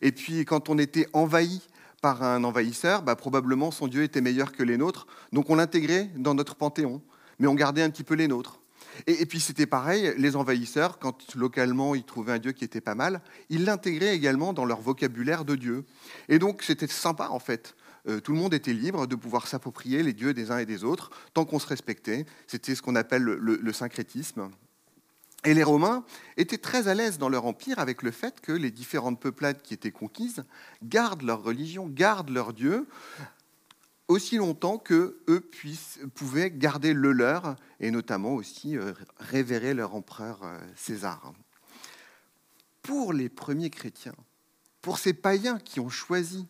Et 0.03 0.12
puis 0.12 0.45
quand 0.45 0.69
on 0.69 0.77
était 0.77 1.07
envahi 1.13 1.62
par 2.01 2.22
un 2.22 2.43
envahisseur, 2.43 3.01
bah, 3.01 3.15
probablement 3.15 3.72
son 3.72 3.88
Dieu 3.88 4.03
était 4.03 4.22
meilleur 4.22 4.51
que 4.51 4.62
les 4.62 4.77
nôtres, 4.77 5.07
donc 5.31 5.50
on 5.50 5.55
l'intégrait 5.55 6.12
dans 6.17 6.36
notre 6.36 6.55
panthéon, 6.55 7.01
mais 7.39 7.48
on 7.48 7.55
gardait 7.55 7.81
un 7.81 7.89
petit 7.89 8.03
peu 8.03 8.13
les 8.13 8.27
nôtres. 8.27 8.60
Et, 9.07 9.25
puis 9.25 9.39
c'était 9.39 9.65
pareil, 9.65 10.13
les 10.17 10.36
envahisseurs, 10.36 11.00
quand 11.00 11.36
localement 11.36 11.95
ils 11.95 12.03
trouvaient 12.03 12.33
un 12.33 12.38
Dieu 12.38 12.51
qui 12.51 12.65
était 12.65 12.81
pas 12.81 12.95
mal, 12.95 13.22
ils 13.50 13.63
l'intégraient 13.63 14.13
également 14.13 14.53
dans 14.53 14.65
leur 14.65 14.81
vocabulaire 14.81 15.45
de 15.45 15.55
Dieu. 15.55 15.86
Et 16.29 16.38
donc 16.38 16.62
c'était 16.62 16.88
sympa 16.88 17.29
en 17.29 17.39
fait. 17.39 17.75
Euh, 18.10 18.19
tout 18.19 18.33
le 18.33 18.38
monde 18.38 18.53
était 18.53 18.74
libre 18.74 19.07
de 19.07 19.15
pouvoir 19.15 19.48
s'approprier 19.48 20.03
les 20.03 20.12
dieux 20.12 20.33
des 20.33 20.51
uns 20.51 20.57
et 20.57 20.65
des 20.65 20.83
autres, 20.83 21.10
tant 21.33 21.45
qu'on 21.45 21.60
se 21.60 21.67
respectait. 21.67 22.25
C'était 22.45 22.75
ce 22.75 22.81
qu'on 22.81 22.95
appelle 22.95 23.24
le, 23.24 23.74
syncrétisme. 23.74 24.50
Et 25.45 25.53
les 25.53 25.63
Romains 25.63 26.05
étaient 26.38 26.57
très 26.57 26.88
à 26.88 26.93
l'aise 26.93 27.17
dans 27.17 27.29
leur 27.29 27.45
empire 27.45 27.79
avec 27.79 28.01
le 28.01 28.12
fait 28.12 28.39
que 28.39 28.51
les 28.51 28.71
différentes 28.71 29.19
peuplades 29.19 29.62
qui 29.62 29.73
étaient 29.73 29.91
conquises 29.91 30.43
gardent 30.83 31.23
leur 31.23 31.43
religion, 31.43 31.88
gardent 31.88 32.29
leur 32.29 32.53
Dieu, 32.53 32.88
aussi 34.07 34.38
longtemps 34.38 34.77
que 34.77 35.17
eux 35.27 35.50
pouvaient 36.13 36.51
garder 36.51 36.93
le 36.93 37.12
leur 37.12 37.55
et 37.79 37.91
notamment 37.91 38.35
aussi 38.35 38.77
euh, 38.77 38.93
révérer 39.19 39.73
leur 39.73 39.95
empereur 39.95 40.41
euh, 40.43 40.57
César. 40.75 41.33
Pour 42.81 43.13
les 43.13 43.29
premiers 43.29 43.69
chrétiens, 43.69 44.15
pour 44.81 44.97
ces 45.00 45.13
païens 45.13 45.59
qui 45.59 45.79
ont 45.79 45.89
choisi 45.89 46.47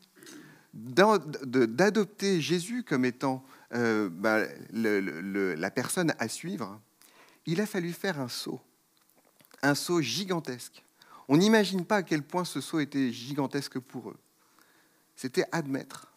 d'adopter 0.73 2.41
Jésus 2.41 2.83
comme 2.83 3.05
étant 3.05 3.45
euh, 3.73 4.09
bah, 4.09 4.39
la 4.71 5.71
personne 5.71 6.13
à 6.17 6.27
suivre, 6.27 6.81
il 7.45 7.61
a 7.61 7.67
fallu 7.67 7.91
faire 7.91 8.19
un 8.19 8.27
saut, 8.27 8.61
un 9.63 9.75
saut 9.75 10.01
gigantesque. 10.01 10.83
On 11.27 11.37
n'imagine 11.37 11.85
pas 11.85 11.97
à 11.97 12.03
quel 12.03 12.21
point 12.21 12.45
ce 12.45 12.61
saut 12.61 12.79
était 12.79 13.11
gigantesque 13.11 13.79
pour 13.79 14.11
eux. 14.11 14.17
C'était 15.15 15.45
admettre 15.51 16.11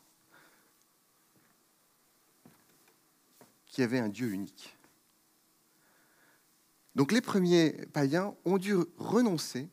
qu'il 3.67 3.83
y 3.83 3.85
avait 3.85 4.01
un 4.01 4.09
Dieu 4.09 4.33
unique. 4.33 4.77
Donc 6.95 7.13
les 7.13 7.21
premiers 7.21 7.71
païens 7.93 8.35
ont 8.45 8.59
dû 8.59 8.75
renoncer 8.99 9.69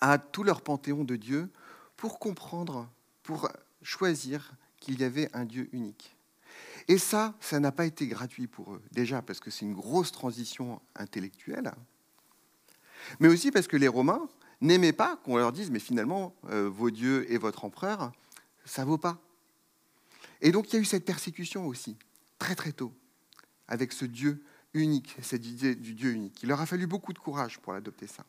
à 0.00 0.18
tout 0.18 0.44
leur 0.44 0.62
panthéon 0.62 1.04
de 1.04 1.16
Dieu 1.16 1.50
pour 1.96 2.18
comprendre 2.18 2.88
pour 3.22 3.50
choisir 3.82 4.52
qu'il 4.78 5.00
y 5.00 5.04
avait 5.04 5.28
un 5.34 5.44
Dieu 5.44 5.68
unique. 5.72 6.16
Et 6.86 6.96
ça, 6.96 7.34
ça 7.40 7.60
n'a 7.60 7.72
pas 7.72 7.84
été 7.84 8.06
gratuit 8.06 8.46
pour 8.46 8.72
eux. 8.72 8.82
Déjà 8.92 9.20
parce 9.20 9.40
que 9.40 9.50
c'est 9.50 9.66
une 9.66 9.74
grosse 9.74 10.12
transition 10.12 10.80
intellectuelle, 10.94 11.72
mais 13.20 13.28
aussi 13.28 13.50
parce 13.50 13.66
que 13.66 13.76
les 13.76 13.88
Romains 13.88 14.28
n'aimaient 14.60 14.92
pas 14.92 15.16
qu'on 15.24 15.36
leur 15.36 15.52
dise, 15.52 15.70
mais 15.70 15.78
finalement, 15.78 16.34
euh, 16.50 16.68
vos 16.68 16.90
dieux 16.90 17.30
et 17.32 17.38
votre 17.38 17.64
empereur, 17.64 18.12
ça 18.64 18.84
vaut 18.84 18.98
pas. 18.98 19.18
Et 20.40 20.52
donc 20.52 20.72
il 20.72 20.76
y 20.76 20.78
a 20.78 20.80
eu 20.80 20.84
cette 20.84 21.04
persécution 21.04 21.66
aussi, 21.66 21.96
très 22.38 22.54
très 22.54 22.72
tôt, 22.72 22.92
avec 23.66 23.92
ce 23.92 24.04
Dieu 24.04 24.42
unique, 24.74 25.16
cette 25.22 25.46
idée 25.46 25.74
du 25.74 25.94
Dieu 25.94 26.12
unique. 26.12 26.42
Il 26.42 26.48
leur 26.48 26.60
a 26.60 26.66
fallu 26.66 26.86
beaucoup 26.86 27.12
de 27.12 27.18
courage 27.18 27.58
pour 27.58 27.72
adopter 27.72 28.06
ça. 28.06 28.24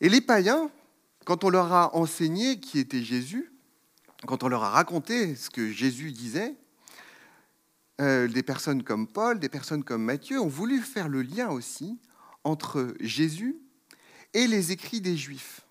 Et 0.00 0.08
les 0.08 0.20
païens, 0.20 0.70
quand 1.24 1.44
on 1.44 1.48
leur 1.48 1.72
a 1.72 1.96
enseigné 1.96 2.60
qui 2.60 2.78
était 2.78 3.02
Jésus, 3.02 3.50
quand 4.26 4.42
on 4.42 4.48
leur 4.48 4.64
a 4.64 4.70
raconté 4.70 5.34
ce 5.34 5.50
que 5.50 5.70
Jésus 5.70 6.12
disait, 6.12 6.54
euh, 8.00 8.28
des 8.28 8.42
personnes 8.42 8.82
comme 8.82 9.06
Paul, 9.06 9.38
des 9.38 9.48
personnes 9.48 9.82
comme 9.82 10.04
Matthieu 10.04 10.38
ont 10.40 10.48
voulu 10.48 10.80
faire 10.80 11.08
le 11.08 11.22
lien 11.22 11.48
aussi 11.48 11.98
entre 12.46 12.94
Jésus 13.00 13.56
et 14.32 14.46
les 14.46 14.70
écrits 14.70 15.00
des 15.00 15.16
Juifs. 15.16 15.62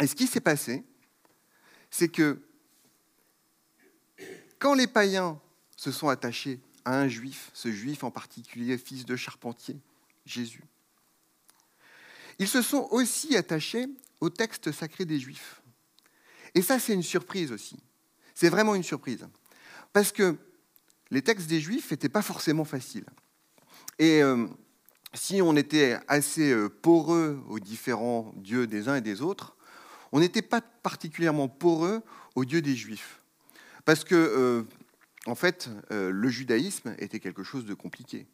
Et 0.00 0.06
ce 0.06 0.14
qui 0.14 0.28
s'est 0.28 0.40
passé, 0.40 0.84
c'est 1.90 2.08
que 2.08 2.40
quand 4.60 4.74
les 4.74 4.86
païens 4.86 5.40
se 5.76 5.90
sont 5.90 6.08
attachés 6.08 6.60
à 6.84 6.96
un 7.00 7.08
juif, 7.08 7.50
ce 7.54 7.72
juif 7.72 8.04
en 8.04 8.12
particulier, 8.12 8.78
fils 8.78 9.04
de 9.04 9.16
charpentier, 9.16 9.80
Jésus, 10.24 10.62
ils 12.38 12.46
se 12.46 12.62
sont 12.62 12.86
aussi 12.92 13.36
attachés 13.36 13.86
au 14.20 14.30
texte 14.30 14.70
sacré 14.70 15.04
des 15.04 15.18
Juifs. 15.18 15.60
Et 16.54 16.62
ça, 16.62 16.78
c'est 16.78 16.94
une 16.94 17.02
surprise 17.02 17.50
aussi. 17.50 17.76
C'est 18.34 18.48
vraiment 18.48 18.76
une 18.76 18.84
surprise. 18.84 19.26
Parce 19.92 20.12
que 20.12 20.36
les 21.10 21.22
textes 21.22 21.48
des 21.48 21.60
Juifs 21.60 21.90
n'étaient 21.90 22.08
pas 22.08 22.22
forcément 22.22 22.64
faciles. 22.64 23.06
Et 23.98 24.22
euh, 24.22 24.46
si 25.14 25.42
on 25.42 25.56
était 25.56 25.98
assez 26.08 26.52
euh, 26.52 26.68
poreux 26.68 27.42
aux 27.48 27.58
différents 27.58 28.32
dieux 28.36 28.66
des 28.66 28.88
uns 28.88 28.96
et 28.96 29.00
des 29.00 29.22
autres, 29.22 29.56
on 30.12 30.20
n'était 30.20 30.42
pas 30.42 30.60
particulièrement 30.60 31.48
poreux 31.48 32.02
aux 32.34 32.44
dieux 32.44 32.62
des 32.62 32.74
Juifs. 32.74 33.20
Parce 33.84 34.04
que, 34.04 34.14
euh, 34.14 34.62
en 35.26 35.34
fait, 35.34 35.70
le 35.90 36.28
judaïsme 36.28 36.94
était 36.98 37.20
quelque 37.20 37.44
chose 37.44 37.64
de 37.64 37.74
compliqué 37.74 38.26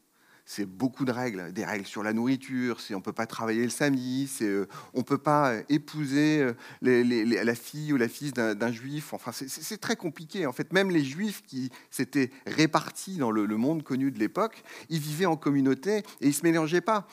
c'est 0.51 0.65
beaucoup 0.65 1.05
de 1.05 1.13
règles, 1.13 1.53
des 1.53 1.67
règles 1.67 1.85
sur 1.85 2.03
la 2.03 2.15
nourriture, 2.15 2.79
on 2.95 3.03
peut 3.03 3.13
pas 3.13 3.27
travailler 3.27 3.65
le 3.65 3.69
samedi, 3.69 4.31
euh, 4.41 4.65
on 4.95 5.03
peut 5.03 5.19
pas 5.19 5.57
épouser 5.69 6.41
euh, 6.41 7.45
la 7.45 7.55
fille 7.55 7.93
ou 7.93 7.99
la 7.99 8.09
fille 8.09 8.33
d'un 8.33 8.73
juif. 8.73 9.13
Enfin, 9.13 9.31
c'est 9.31 9.77
très 9.79 9.95
compliqué. 9.95 10.47
En 10.47 10.53
fait, 10.53 10.73
même 10.73 10.91
les 10.91 11.05
juifs 11.05 11.43
qui 11.47 11.71
s'étaient 11.91 12.31
répartis 12.47 13.19
dans 13.19 13.31
le, 13.31 13.47
monde 13.59 13.83
connu 13.83 14.11
de 14.11 14.19
l'époque, 14.19 14.65
ils 14.89 15.01
vivaient 15.01 15.27
en 15.27 15.37
communauté 15.37 15.99
et 16.23 16.29
ils 16.29 16.35
se 16.35 16.45
mélangeaient 16.45 16.81
pas. 16.81 17.07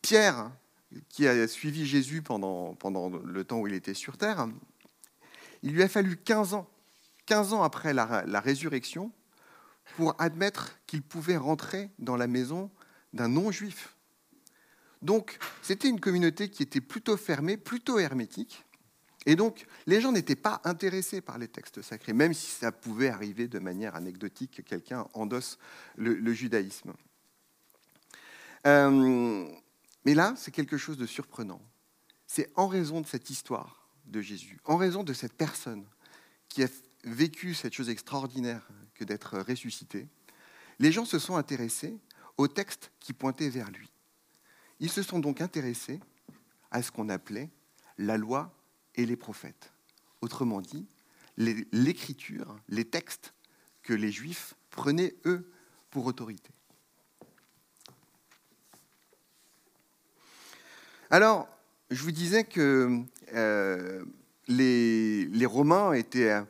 Pierre, 0.00 0.50
qui 1.10 1.28
a 1.28 1.46
suivi 1.46 1.84
Jésus 1.84 2.22
pendant, 2.22 2.74
pendant 2.76 3.10
le 3.10 3.44
temps 3.44 3.58
où 3.58 3.66
il 3.66 3.74
était 3.74 3.92
sur 3.92 4.16
terre, 4.16 4.48
il 5.62 5.74
lui 5.74 5.82
a 5.82 5.88
fallu 5.88 6.16
15 6.16 6.54
ans, 6.54 6.66
15 7.26 7.52
ans 7.52 7.62
après 7.62 7.92
la 7.92 8.40
résurrection, 8.40 9.12
pour 9.96 10.14
admettre 10.20 10.78
qu'il 10.86 11.02
pouvait 11.02 11.36
rentrer 11.36 11.90
dans 11.98 12.16
la 12.16 12.26
maison 12.26 12.70
d'un 13.12 13.28
non-juif. 13.28 13.96
Donc, 15.02 15.38
c'était 15.62 15.88
une 15.88 16.00
communauté 16.00 16.50
qui 16.50 16.62
était 16.62 16.80
plutôt 16.80 17.16
fermée, 17.16 17.56
plutôt 17.56 17.98
hermétique. 17.98 18.64
Et 19.26 19.36
donc, 19.36 19.66
les 19.86 20.00
gens 20.00 20.12
n'étaient 20.12 20.36
pas 20.36 20.60
intéressés 20.64 21.20
par 21.20 21.38
les 21.38 21.48
textes 21.48 21.82
sacrés, 21.82 22.12
même 22.12 22.34
si 22.34 22.46
ça 22.46 22.72
pouvait 22.72 23.08
arriver 23.08 23.48
de 23.48 23.58
manière 23.58 23.94
anecdotique 23.94 24.56
que 24.56 24.62
quelqu'un 24.62 25.06
endosse 25.14 25.58
le, 25.96 26.32
judaïsme. 26.32 26.92
Euh, 28.66 29.46
mais 30.04 30.14
là, 30.14 30.34
c'est 30.36 30.50
quelque 30.50 30.78
chose 30.78 30.96
de 30.96 31.06
surprenant. 31.06 31.60
C'est 32.26 32.50
en 32.56 32.66
raison 32.66 33.00
de 33.00 33.06
cette 33.06 33.30
histoire 33.30 33.90
de 34.06 34.20
Jésus, 34.20 34.58
en 34.64 34.76
raison 34.76 35.02
de 35.02 35.12
cette 35.12 35.34
personne 35.34 35.84
qui 36.48 36.62
a 36.62 36.68
vécu 37.04 37.54
cette 37.54 37.74
chose 37.74 37.88
extraordinaire 37.88 38.68
d'être 39.04 39.38
ressuscité, 39.38 40.08
les 40.78 40.92
gens 40.92 41.04
se 41.04 41.18
sont 41.18 41.36
intéressés 41.36 41.98
aux 42.36 42.48
textes 42.48 42.90
qui 43.00 43.12
pointaient 43.12 43.50
vers 43.50 43.70
lui. 43.70 43.90
Ils 44.80 44.90
se 44.90 45.02
sont 45.02 45.18
donc 45.18 45.40
intéressés 45.40 46.00
à 46.70 46.82
ce 46.82 46.90
qu'on 46.90 47.08
appelait 47.08 47.50
la 47.98 48.16
loi 48.16 48.54
et 48.94 49.04
les 49.04 49.16
prophètes. 49.16 49.72
Autrement 50.22 50.60
dit, 50.60 50.86
l'écriture, 51.36 52.56
les 52.68 52.84
textes 52.84 53.34
que 53.82 53.92
les 53.92 54.12
juifs 54.12 54.54
prenaient, 54.70 55.14
eux, 55.26 55.50
pour 55.90 56.06
autorité. 56.06 56.50
Alors, 61.10 61.48
je 61.90 62.02
vous 62.04 62.12
disais 62.12 62.44
que 62.44 63.02
euh, 63.34 64.04
les, 64.46 65.46
Romains 65.46 65.92
étaient 65.92 66.40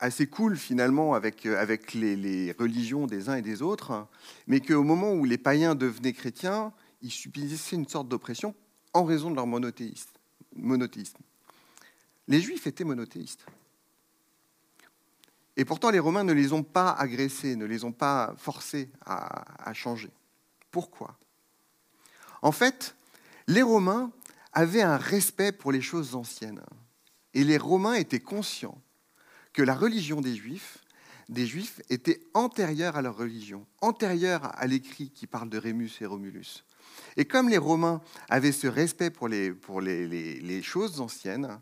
assez 0.00 0.26
cool 0.26 0.56
finalement 0.56 1.14
avec, 1.14 1.46
euh, 1.46 1.60
avec 1.60 1.94
les, 1.94 2.52
religions 2.58 3.06
des 3.06 3.28
uns 3.28 3.36
et 3.36 3.42
des 3.42 3.62
autres, 3.62 4.06
mais 4.46 4.60
qu'au 4.60 4.82
moment 4.82 5.12
où 5.12 5.24
les 5.24 5.38
païens 5.38 5.74
devenaient 5.74 6.12
chrétiens, 6.12 6.72
ils 7.02 7.10
subissaient 7.10 7.76
une 7.76 7.88
sorte 7.88 8.08
d'oppression 8.08 8.54
en 8.92 9.04
raison 9.04 9.30
de 9.30 9.36
leur 9.36 9.46
monothéisme. 9.46 11.18
Les 12.28 12.40
juifs 12.40 12.66
étaient 12.66 12.84
monothéistes. 12.84 13.44
Et 15.58 15.64
pourtant, 15.64 15.90
les 15.90 15.98
Romains 15.98 16.24
ne 16.24 16.32
les 16.32 16.52
ont 16.52 16.62
pas 16.62 16.92
agressés, 16.92 17.56
ne 17.56 17.64
les 17.64 17.84
ont 17.84 17.92
pas 17.92 18.34
forcés 18.36 18.90
à 19.04 19.72
changer. 19.72 20.10
Pourquoi? 20.70 21.18
En 22.42 22.52
fait, 22.52 22.94
les 23.46 23.62
Romains 23.62 24.12
avaient 24.52 24.82
un 24.82 24.96
respect 24.96 25.52
pour 25.52 25.72
les 25.72 25.80
choses 25.80 26.14
anciennes. 26.14 26.62
Et 27.34 27.44
les 27.44 27.58
Romains 27.58 27.94
étaient 27.94 28.20
conscients 28.20 28.80
que 29.56 29.62
la 29.62 29.74
religion 29.74 30.20
des 30.20 30.36
Juifs, 30.36 30.82
était 31.88 32.20
antérieure 32.34 32.96
à 32.96 33.02
leur 33.02 33.16
religion, 33.16 33.66
antérieure 33.80 34.52
à 34.54 34.66
l'écrit 34.66 35.10
qui 35.10 35.26
parle 35.26 35.48
de 35.48 35.56
Rémus 35.56 35.90
et 36.02 36.06
Romulus. 36.06 36.64
Et 37.16 37.24
comme 37.24 37.48
les 37.48 37.56
Romains 37.56 38.02
avaient 38.28 38.52
ce 38.52 38.66
respect 38.66 39.10
pour 39.10 39.28
les, 39.28 40.62
choses 40.62 41.00
anciennes, 41.00 41.58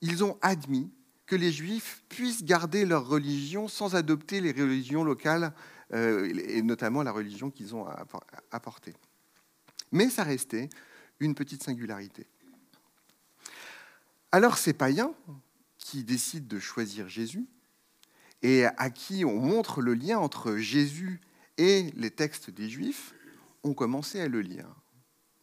ils 0.00 0.24
ont 0.24 0.38
admis 0.40 0.90
que 1.26 1.36
les 1.36 1.52
Juifs 1.52 2.02
puissent 2.08 2.44
garder 2.44 2.86
leur 2.86 3.06
religion 3.06 3.68
sans 3.68 3.94
adopter 3.94 4.40
les 4.40 4.52
religions 4.52 5.04
locales, 5.04 5.52
euh, 5.92 6.32
et 6.48 6.62
notamment 6.62 7.02
la 7.02 7.12
religion 7.12 7.50
qu'ils 7.50 7.74
ont 7.74 7.86
apportée. 8.50 8.94
Mais 9.92 10.08
ça 10.08 10.24
restait 10.24 10.70
une 11.20 11.34
petite 11.34 11.62
singularité. 11.62 12.26
Alors 14.32 14.56
ces 14.56 14.72
païens 14.72 15.14
qui 15.94 16.02
décident 16.02 16.48
de 16.48 16.58
choisir 16.58 17.08
Jésus 17.08 17.46
et 18.42 18.64
à 18.64 18.90
qui 18.90 19.24
on 19.24 19.38
montre 19.38 19.80
le 19.80 19.94
lien 19.94 20.18
entre 20.18 20.56
Jésus 20.56 21.20
et 21.56 21.92
les 21.94 22.10
textes 22.10 22.50
des 22.50 22.68
Juifs, 22.68 23.14
ont 23.62 23.74
commencé 23.74 24.20
à 24.20 24.26
le 24.26 24.40
lire. 24.40 24.66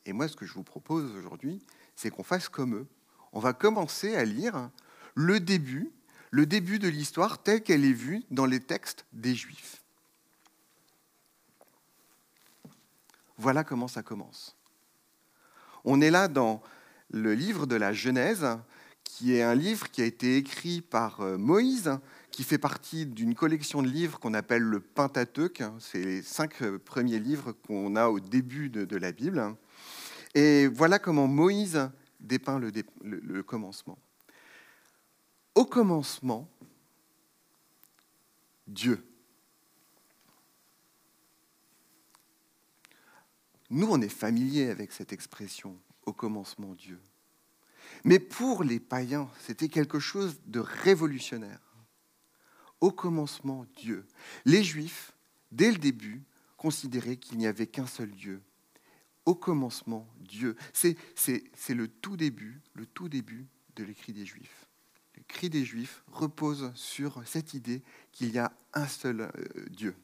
Et 0.05 0.11
moi, 0.11 0.27
ce 0.27 0.35
que 0.35 0.45
je 0.45 0.53
vous 0.53 0.65
propose 0.65 1.09
aujourd'hui, 1.15 1.61
c'est 1.95 2.09
qu'on 2.09 2.23
fasse 2.23 2.49
comme 2.49 2.75
eux. 2.75 2.87
On 3.31 3.39
va 3.39 3.53
commencer 3.53 4.13
à 4.17 4.25
lire 4.25 4.69
le 5.15 5.39
début, 5.39 5.89
le 6.31 6.45
début 6.45 6.79
de 6.79 6.89
l'histoire 6.89 7.41
telle 7.41 7.63
qu'elle 7.63 7.85
est 7.85 7.93
vue 7.93 8.25
dans 8.29 8.45
les 8.45 8.59
textes 8.59 9.05
des 9.13 9.33
Juifs. 9.33 9.81
Voilà 13.37 13.63
comment 13.63 13.87
ça 13.87 14.03
commence. 14.03 14.57
On 15.85 16.01
est 16.01 16.11
là 16.11 16.27
dans 16.27 16.61
le 17.09 17.33
livre 17.35 17.67
de 17.67 17.77
la 17.77 17.93
Genèse, 17.93 18.45
qui 19.13 19.35
est 19.35 19.41
un 19.41 19.55
livre 19.55 19.91
qui 19.91 20.01
a 20.01 20.05
été 20.05 20.37
écrit 20.37 20.79
par 20.79 21.19
euh, 21.19 21.37
Moïse, 21.37 21.99
qui 22.31 22.43
fait 22.43 22.57
partie 22.57 23.05
d'une 23.05 23.35
collection 23.35 23.81
de 23.81 23.89
livres 23.89 24.17
qu'on 24.19 24.33
appelle 24.33 24.61
le 24.61 24.79
Pentateuque. 24.79 25.63
C'est 25.79 26.01
les 26.01 26.21
cinq 26.21 26.61
euh, 26.61 26.79
premiers 26.79 27.19
livres 27.19 27.51
qu'on 27.51 27.97
a 27.97 28.07
au 28.07 28.21
début 28.21 28.69
de, 28.69 28.95
la 28.95 29.11
Bible. 29.11 29.53
Et 30.33 30.67
voilà 30.67 30.97
comment 30.97 31.27
Moïse 31.27 31.89
dépeint 32.21 32.57
le 32.57 33.43
commencement. 33.43 33.97
Au 35.55 35.65
commencement, 35.65 36.49
Dieu. 38.65 39.05
Nous, 43.69 43.87
on 43.89 43.99
est 44.01 44.07
familier 44.07 44.69
avec 44.69 44.93
cette 44.93 45.11
expression, 45.11 45.77
au 46.05 46.13
commencement 46.13 46.73
Dieu. 46.75 46.99
Mais 48.03 48.19
pour 48.19 48.63
les 48.63 48.79
païens, 48.79 49.29
c'était 49.39 49.69
quelque 49.69 49.99
chose 49.99 50.39
de 50.45 50.59
révolutionnaire. 50.59 51.59
Au 52.79 52.91
commencement, 52.91 53.65
Dieu. 53.77 54.05
Les 54.45 54.63
Juifs, 54.63 55.13
dès 55.51 55.71
le 55.71 55.77
début, 55.77 56.23
considéraient 56.57 57.17
qu'il 57.17 57.37
n'y 57.37 57.47
avait 57.47 57.67
qu'un 57.67 57.85
seul 57.87 58.11
Dieu. 58.11 58.41
Au 59.25 59.35
commencement, 59.35 60.07
Dieu. 60.19 60.55
C'est 60.73 60.95
le 61.69 61.87
tout 61.87 62.17
début, 62.17 62.61
le 62.73 62.85
tout 62.85 63.09
début 63.09 63.47
de 63.75 63.83
l'écrit 63.83 64.13
des 64.13 64.25
Juifs. 64.25 64.67
L'écrit 65.15 65.49
des 65.49 65.63
Juifs 65.63 66.03
repose 66.11 66.71
sur 66.73 67.21
cette 67.25 67.53
idée 67.53 67.83
qu'il 68.11 68.31
y 68.31 68.39
a 68.39 68.51
un 68.73 68.87
seul 68.87 69.21
euh, 69.21 69.29
Dieu. 69.69 69.95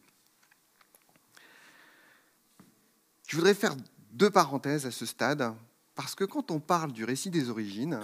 Je 3.27 3.35
voudrais 3.35 3.55
faire 3.55 3.75
deux 4.11 4.29
parenthèses 4.29 4.85
à 4.85 4.91
ce 4.91 5.05
stade 5.05 5.53
parce 5.97 6.13
que 6.13 6.23
quand 6.23 6.51
on 6.51 6.59
parle 6.59 6.93
du 6.93 7.03
récit 7.03 7.31
des 7.31 7.49
origines, 7.49 7.99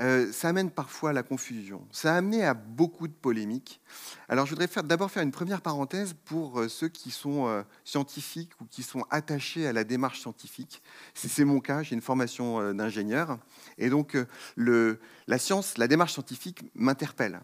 euh, 0.00 0.32
ça 0.32 0.48
amène 0.48 0.68
parfois 0.68 1.10
à 1.10 1.12
la 1.12 1.22
confusion. 1.22 1.86
Ça 1.92 2.14
a 2.14 2.16
amené 2.16 2.44
à 2.44 2.54
beaucoup 2.54 3.06
de 3.06 3.12
polémiques. 3.12 3.80
Alors 4.28 4.46
je 4.46 4.50
voudrais 4.50 4.68
d'abord 4.82 5.12
faire 5.12 5.22
une 5.22 5.30
première 5.30 5.62
parenthèse 5.62 6.12
pour 6.24 6.58
euh, 6.58 6.68
ceux 6.68 6.88
qui 6.88 7.12
sont 7.12 7.46
euh, 7.46 7.62
scientifiques 7.84 8.50
ou 8.60 8.64
qui 8.64 8.82
sont 8.82 9.04
attachés 9.10 9.68
à 9.68 9.72
la 9.72 9.84
démarche 9.84 10.20
scientifique. 10.20 10.82
C'est 11.14 11.44
mon 11.44 11.60
cas, 11.60 11.84
j'ai 11.84 11.94
une 11.94 12.02
formation 12.02 12.74
d'ingénieur. 12.74 13.38
Et 13.78 13.90
donc 13.90 14.16
la 14.56 15.38
science, 15.38 15.78
la 15.78 15.86
démarche 15.86 16.14
scientifique 16.14 16.64
m'interpelle. 16.74 17.40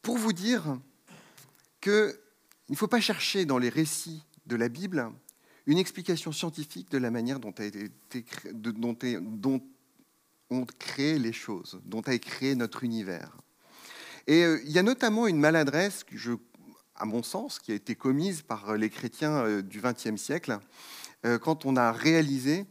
Pour 0.00 0.16
vous 0.16 0.32
dire 0.32 0.78
qu'il 1.82 2.14
ne 2.70 2.76
faut 2.76 2.88
pas 2.88 3.00
chercher 3.00 3.44
dans 3.44 3.58
les 3.58 3.68
récits 3.68 4.24
de 4.46 4.56
la 4.56 4.70
Bible 4.70 5.12
une 5.66 5.78
explication 5.78 6.32
scientifique 6.32 6.90
de 6.90 6.98
la 6.98 7.10
manière 7.10 7.40
dont, 7.40 7.54
a 7.58 7.64
été, 7.64 7.90
ont 10.50 10.66
créé 10.78 11.18
les 11.18 11.32
choses, 11.32 11.80
dont 11.84 12.00
a 12.02 12.14
été 12.14 12.30
créé 12.30 12.54
notre 12.54 12.84
univers. 12.84 13.36
Et 14.26 14.44
euh, 14.44 14.60
il 14.64 14.70
y 14.70 14.78
a 14.78 14.82
notamment 14.82 15.26
une 15.26 15.38
maladresse, 15.38 16.04
à 16.94 17.04
mon 17.04 17.22
sens, 17.22 17.58
qui 17.58 17.72
a 17.72 17.74
été 17.74 17.94
commise 17.94 18.42
par 18.42 18.76
les 18.76 18.90
chrétiens 18.90 19.44
euh, 19.44 19.62
du 19.62 19.80
XXe 19.80 20.20
siècle, 20.20 20.58
euh, 21.24 21.38
quand 21.38 21.64
on 21.66 21.76
a 21.76 21.92
réalisé 21.92 22.66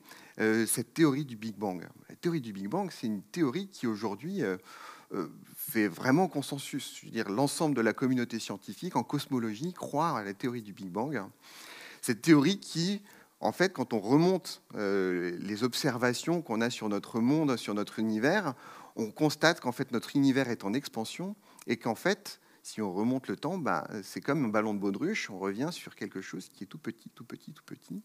cette 0.68 0.94
théorie 0.94 1.24
du 1.24 1.38
Big 1.38 1.56
Bang. 1.56 1.88
La 2.10 2.16
théorie 2.18 2.42
du 2.42 2.52
Big 2.52 2.68
Bang, 2.68 2.92
c'est 2.92 3.08
une 3.08 3.22
théorie 3.22 3.70
qui 3.70 3.88
aujourd'hui 3.88 4.42
fait 5.56 5.88
vraiment 5.88 6.28
consensus. 6.28 6.94
Je 7.00 7.06
veux 7.06 7.12
dire, 7.14 7.30
l'ensemble 7.30 7.74
de 7.74 7.80
la 7.80 7.94
communauté 7.94 8.38
scientifique 8.40 8.98
en 8.98 9.04
cosmologie 9.04 9.72
croit 9.72 10.20
à 10.20 10.26
la 10.26 10.34
théorie 10.34 10.62
du 10.62 10.74
Big 10.74 10.90
Bang. 10.90 11.24
Cette 12.06 12.22
théorie 12.22 12.60
qui, 12.60 13.02
en 13.40 13.52
fait, 13.52 13.74
quand 13.74 13.92
on 13.92 14.00
remonte 14.00 14.62
euh, 14.76 15.36
les 15.40 15.64
observations 15.64 16.44
qu'on 16.44 16.62
a 16.62 16.70
sur 16.70 16.88
notre 16.88 17.20
monde, 17.20 17.58
sur 17.58 17.74
notre 17.74 17.98
univers, 17.98 18.54
on 18.96 19.10
constate 19.10 19.60
qu'en 19.60 19.72
fait 19.72 19.92
notre 19.92 20.16
univers 20.16 20.52
est 20.52 20.64
en 20.64 20.76
expansion 20.76 21.36
et 21.66 21.78
qu'en 21.78 21.96
fait, 21.96 22.40
si 22.62 22.80
on 22.80 22.94
remonte 22.94 23.28
le 23.28 23.36
temps, 23.38 23.58
bah, 23.58 23.88
c'est 24.04 24.22
comme 24.22 24.46
un 24.46 24.50
ballon 24.50 24.76
de 24.76 24.80
baudruche, 24.80 25.32
on 25.32 25.40
revient 25.40 25.70
sur 25.72 25.96
quelque 25.96 26.22
chose 26.22 26.48
qui 26.50 26.66
est 26.66 26.68
tout 26.68 26.78
petit, 26.78 27.10
tout 27.10 27.26
petit, 27.26 27.54
tout 27.54 27.64
petit, 27.66 28.04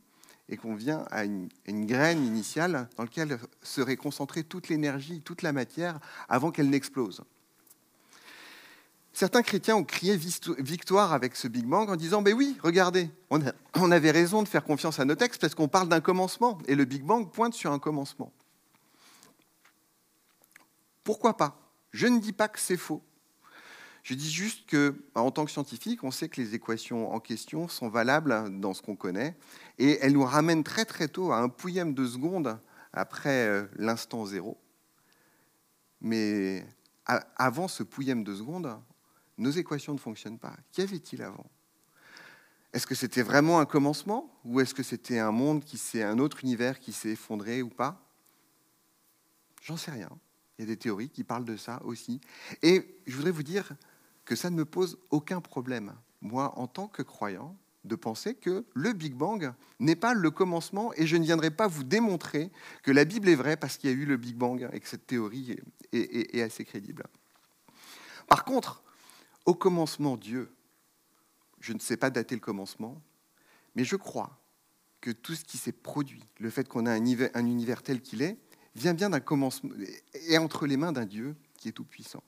et 0.48 0.56
qu'on 0.56 0.74
vient 0.74 1.04
à 1.10 1.26
une, 1.26 1.50
une, 1.66 1.84
graine 1.84 2.24
initiale 2.24 2.88
dans 2.96 3.02
laquelle 3.02 3.38
serait 3.60 3.96
concentrée 3.96 4.44
toute 4.44 4.70
l'énergie, 4.70 5.20
toute 5.20 5.42
la 5.42 5.52
matière, 5.52 6.00
avant 6.26 6.52
qu'elle 6.52 6.70
n'explose. 6.70 7.22
Certains 9.12 9.42
chrétiens 9.42 9.76
ont 9.76 9.84
crié 9.84 10.16
victoire 10.16 11.12
avec 11.12 11.34
ce 11.34 11.48
Big 11.48 11.66
Bang 11.66 11.90
en 11.90 11.96
disant 11.96 12.22
Ben 12.22 12.32
oui, 12.32 12.56
regardez, 12.62 13.10
on, 13.30 13.90
avait 13.90 14.12
raison 14.12 14.42
de 14.42 14.48
faire 14.48 14.62
confiance 14.62 15.00
à 15.00 15.04
nos 15.04 15.16
textes 15.16 15.40
parce 15.40 15.54
qu'on 15.54 15.68
parle 15.68 15.88
d'un 15.88 16.00
commencement 16.00 16.58
et 16.66 16.74
le 16.74 16.84
Big 16.84 17.02
Bang 17.02 17.30
pointe 17.30 17.54
sur 17.54 17.72
un 17.72 17.78
commencement. 17.78 18.32
Pourquoi 21.02 21.36
pas? 21.36 21.58
Je 21.90 22.06
ne 22.06 22.20
dis 22.20 22.32
pas 22.32 22.48
que 22.48 22.60
c'est 22.60 22.76
faux. 22.76 23.02
Je 24.04 24.14
dis 24.14 24.30
juste 24.30 24.66
que, 24.66 24.94
en 25.14 25.30
tant 25.30 25.44
que 25.44 25.50
scientifique, 25.50 26.04
on 26.04 26.10
sait 26.10 26.28
que 26.28 26.40
les 26.40 26.54
équations 26.54 27.12
en 27.12 27.20
question 27.20 27.68
sont 27.68 27.88
valables 27.88 28.60
dans 28.60 28.72
ce 28.74 28.80
qu'on 28.80 28.96
connaît 28.96 29.36
et 29.78 29.98
elles 30.00 30.12
nous 30.12 30.24
ramènent 30.24 30.64
très 30.64 30.84
très 30.84 31.08
tôt 31.08 31.32
à 31.32 31.38
un 31.38 31.48
pouillème 31.48 31.94
de 31.94 32.06
seconde 32.06 32.58
après 32.92 33.46
euh, 33.46 33.64
l'instant 33.76 34.24
zéro. 34.24 34.56
Mais 36.00 36.64
avant 37.04 37.68
ce 37.68 37.82
pouillème 37.82 38.24
de 38.24 38.34
seconde, 38.34 38.78
nos 39.40 39.50
équations 39.50 39.94
ne 39.94 39.98
fonctionnent 39.98 40.38
pas. 40.38 40.54
Qu'y 40.70 40.82
avait-il 40.82 41.22
avant? 41.22 41.50
Est-ce 42.72 42.86
que 42.86 42.94
c'était 42.94 43.22
vraiment 43.22 43.58
un 43.58 43.64
commencement? 43.64 44.38
Ou 44.44 44.60
est-ce 44.60 44.74
que 44.74 44.82
c'était 44.82 45.18
un 45.18 45.32
monde 45.32 45.64
qui 45.64 45.78
s'est, 45.78 46.02
un 46.02 46.18
autre 46.18 46.44
univers 46.44 46.78
qui 46.78 46.92
s'est 46.92 47.10
effondré 47.10 47.62
ou 47.62 47.68
pas? 47.68 48.06
J'en 49.62 49.76
sais 49.76 49.90
rien. 49.90 50.10
Il 50.58 50.62
y 50.62 50.64
a 50.64 50.66
des 50.66 50.76
théories 50.76 51.08
qui 51.08 51.24
parlent 51.24 51.44
de 51.44 51.56
ça 51.56 51.80
aussi. 51.84 52.20
Et 52.62 53.00
je 53.06 53.16
voudrais 53.16 53.30
vous 53.30 53.42
dire 53.42 53.72
que 54.24 54.36
ça 54.36 54.50
ne 54.50 54.56
me 54.56 54.64
pose 54.64 54.98
aucun 55.10 55.40
problème, 55.40 55.94
moi, 56.20 56.56
en 56.58 56.66
tant 56.66 56.86
que 56.86 57.02
croyant, 57.02 57.56
de 57.84 57.96
penser 57.96 58.34
que 58.34 58.66
le 58.74 58.92
Big 58.92 59.14
Bang 59.14 59.54
n'est 59.78 59.96
pas 59.96 60.12
le 60.12 60.30
commencement 60.30 60.92
et 60.96 61.06
je 61.06 61.16
ne 61.16 61.24
viendrai 61.24 61.50
pas 61.50 61.66
vous 61.66 61.82
démontrer 61.82 62.52
que 62.82 62.90
la 62.90 63.06
Bible 63.06 63.30
est 63.30 63.34
vraie 63.34 63.56
parce 63.56 63.78
qu'il 63.78 63.88
y 63.88 63.92
a 63.92 63.96
eu 63.96 64.04
le 64.04 64.18
Big 64.18 64.36
Bang 64.36 64.68
et 64.70 64.80
que 64.80 64.88
cette 64.88 65.06
théorie 65.06 65.56
est 65.92 66.42
assez 66.42 66.66
crédible. 66.66 67.04
Par 68.28 68.44
contre, 68.44 68.82
au 69.46 69.54
commencement, 69.54 70.16
Dieu, 70.16 70.50
je 71.60 71.72
ne 71.72 71.78
sais 71.78 71.96
pas 71.96 72.10
dater 72.10 72.34
le 72.34 72.40
commencement, 72.40 73.00
mais 73.74 73.84
je 73.84 73.96
crois 73.96 74.38
que 75.00 75.10
tout 75.10 75.34
ce 75.34 75.44
qui 75.44 75.58
s'est 75.58 75.72
produit, 75.72 76.24
le 76.38 76.50
fait 76.50 76.68
qu'on 76.68 76.86
a 76.86 76.92
un 76.92 77.46
univers, 77.46 77.82
tel 77.82 78.00
qu'il 78.00 78.22
est, 78.22 78.38
vient 78.74 78.94
bien 78.94 79.10
d'un 79.10 79.20
commencement, 79.20 79.70
et 80.28 80.38
entre 80.38 80.66
les 80.66 80.76
mains 80.76 80.92
d'un 80.92 81.06
Dieu 81.06 81.36
qui 81.56 81.68
est 81.68 81.72
tout-puissant. 81.72 82.22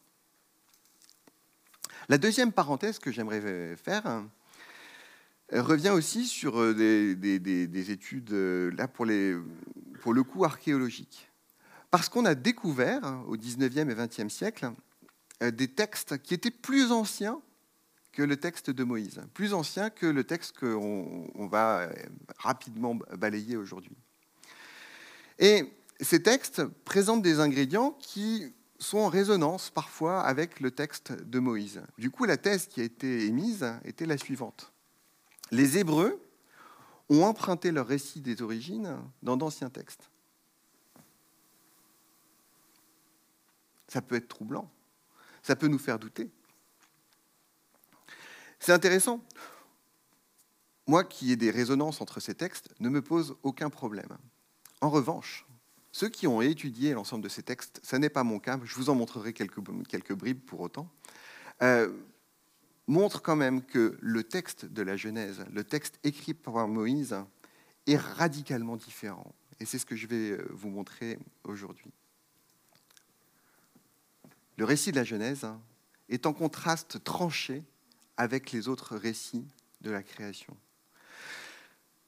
La 2.08 2.18
deuxième 2.18 2.52
parenthèse 2.52 2.98
que 2.98 3.12
j'aimerais 3.12 3.76
faire 3.76 4.06
euh, 4.06 5.62
revient 5.62 5.90
aussi 5.90 6.26
sur 6.26 6.60
euh, 6.60 6.74
des, 6.74 7.90
études, 7.90 8.32
euh, 8.32 8.86
pour, 8.92 9.04
le 9.04 10.22
coup 10.22 10.44
archéologique. 10.44 11.30
Parce 11.90 12.08
qu'on 12.08 12.24
a 12.24 12.34
découvert 12.34 13.22
au 13.28 13.36
19e 13.36 13.90
et 13.90 13.94
20e 13.94 14.28
siècle 14.30 14.72
des 15.50 15.68
textes 15.68 16.18
qui 16.22 16.34
étaient 16.34 16.50
plus 16.50 16.92
anciens 16.92 17.40
que 18.12 18.22
le 18.22 18.36
texte 18.36 18.70
de 18.70 18.84
Moïse, 18.84 19.22
plus 19.32 19.54
anciens 19.54 19.90
que 19.90 20.06
le 20.06 20.24
texte 20.24 20.58
qu'on 20.58 21.46
va 21.46 21.80
euh, 21.80 21.92
rapidement 22.38 22.94
balayer 23.16 23.56
aujourd'hui. 23.56 23.96
Et 25.38 25.72
ces 26.00 26.22
textes 26.22 26.64
présentent 26.84 27.22
des 27.22 27.40
ingrédients 27.40 27.92
qui 27.98 28.54
sont 28.78 28.98
en 28.98 29.08
résonance 29.08 29.70
parfois 29.70 30.20
avec 30.20 30.60
le 30.60 30.70
texte 30.70 31.12
de 31.12 31.38
Moïse. 31.38 31.82
Du 31.98 32.10
coup, 32.10 32.24
la 32.24 32.36
thèse 32.36 32.66
qui 32.66 32.80
a 32.80 32.84
été 32.84 33.26
émise 33.26 33.66
était 33.84 34.06
la 34.06 34.18
suivante. 34.18 34.72
Les 35.50 35.78
Hébreux 35.78 36.20
ont 37.08 37.22
emprunté 37.22 37.70
leur 37.70 37.86
récit 37.86 38.20
des 38.20 38.42
origines 38.42 38.98
dans 39.22 39.36
d'anciens 39.36 39.70
textes. 39.70 40.10
ça 43.92 44.00
peut 44.00 44.14
être 44.14 44.28
troublant, 44.28 44.70
ça 45.42 45.56
peut 45.56 45.68
nous 45.68 45.78
faire 45.78 45.98
douter. 45.98 46.30
C'est 48.58 48.72
intéressant. 48.72 49.24
Moi 50.86 51.04
qui 51.04 51.32
ai 51.32 51.36
des 51.36 51.50
résonances 51.50 52.00
entre 52.00 52.20
ces 52.20 52.34
textes 52.34 52.68
ne 52.80 52.88
me 52.88 53.02
pose 53.02 53.36
aucun 53.42 53.70
problème. 53.70 54.16
En 54.80 54.90
revanche, 54.90 55.46
ceux 55.92 56.08
qui 56.08 56.26
ont 56.26 56.40
étudié 56.42 56.94
l'ensemble 56.94 57.22
de 57.22 57.28
ces 57.28 57.42
textes, 57.42 57.80
ce 57.82 57.96
n'est 57.96 58.08
pas 58.08 58.24
mon 58.24 58.38
cas, 58.38 58.58
je 58.64 58.74
vous 58.74 58.88
en 58.88 58.94
montrerai 58.94 59.32
quelques, 59.32 59.60
bribes 60.12 60.40
pour 60.40 60.60
autant, 60.60 60.88
euh, 61.62 61.92
montrent 62.86 63.22
quand 63.22 63.36
même 63.36 63.62
que 63.62 63.96
le 64.00 64.24
texte 64.24 64.64
de 64.64 64.82
la 64.82 64.96
Genèse, 64.96 65.44
le 65.52 65.64
texte 65.64 65.98
écrit 66.02 66.34
par 66.34 66.66
Moïse, 66.66 67.16
est 67.86 67.96
radicalement 67.96 68.76
différent. 68.76 69.34
Et 69.60 69.66
c'est 69.66 69.78
ce 69.78 69.86
que 69.86 69.96
je 69.96 70.06
vais 70.06 70.30
euh, 70.30 70.46
vous 70.50 70.70
montrer 70.70 71.18
aujourd'hui. 71.44 71.92
Le 74.56 74.64
récit 74.64 74.90
de 74.90 74.96
la 74.96 75.04
Genèse 75.04 75.46
est 76.08 76.26
en 76.26 76.32
contraste 76.32 77.02
tranché 77.04 77.62
avec 78.16 78.52
les 78.52 78.68
autres 78.68 78.96
récits 78.96 79.46
de 79.80 79.90
la 79.90 80.02
création. 80.02 80.56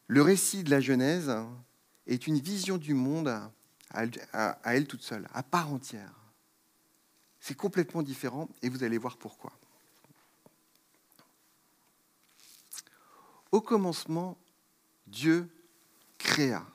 Le 0.07 0.23
récit 0.23 0.63
de 0.63 0.71
la 0.71 0.81
Genèse 0.81 1.33
est 2.07 2.27
une 2.27 2.39
vision 2.39 2.77
du 2.77 2.95
monde 2.95 3.29
à, 3.91 4.59
elle 4.65 4.87
toute 4.87 5.03
seule, 5.03 5.27
à 5.33 5.43
part 5.43 5.73
entière. 5.73 6.13
C'est 7.41 7.57
complètement 7.57 8.03
différent 8.03 8.49
et 8.63 8.69
vous 8.69 8.85
allez 8.85 8.99
voir 8.99 9.17
pourquoi. 9.17 9.53
Au 13.53 13.61
commencement, 13.61 14.37
Dieu 15.07 15.49
créa. 16.19 16.67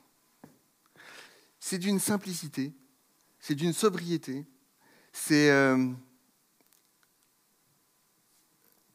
C'est 1.59 1.77
d'une 1.77 1.99
simplicité, 1.99 2.73
c'est 3.39 3.55
d'une 3.55 3.73
sobriété, 3.73 4.45
c'est 5.11 5.49
euh, 5.51 5.87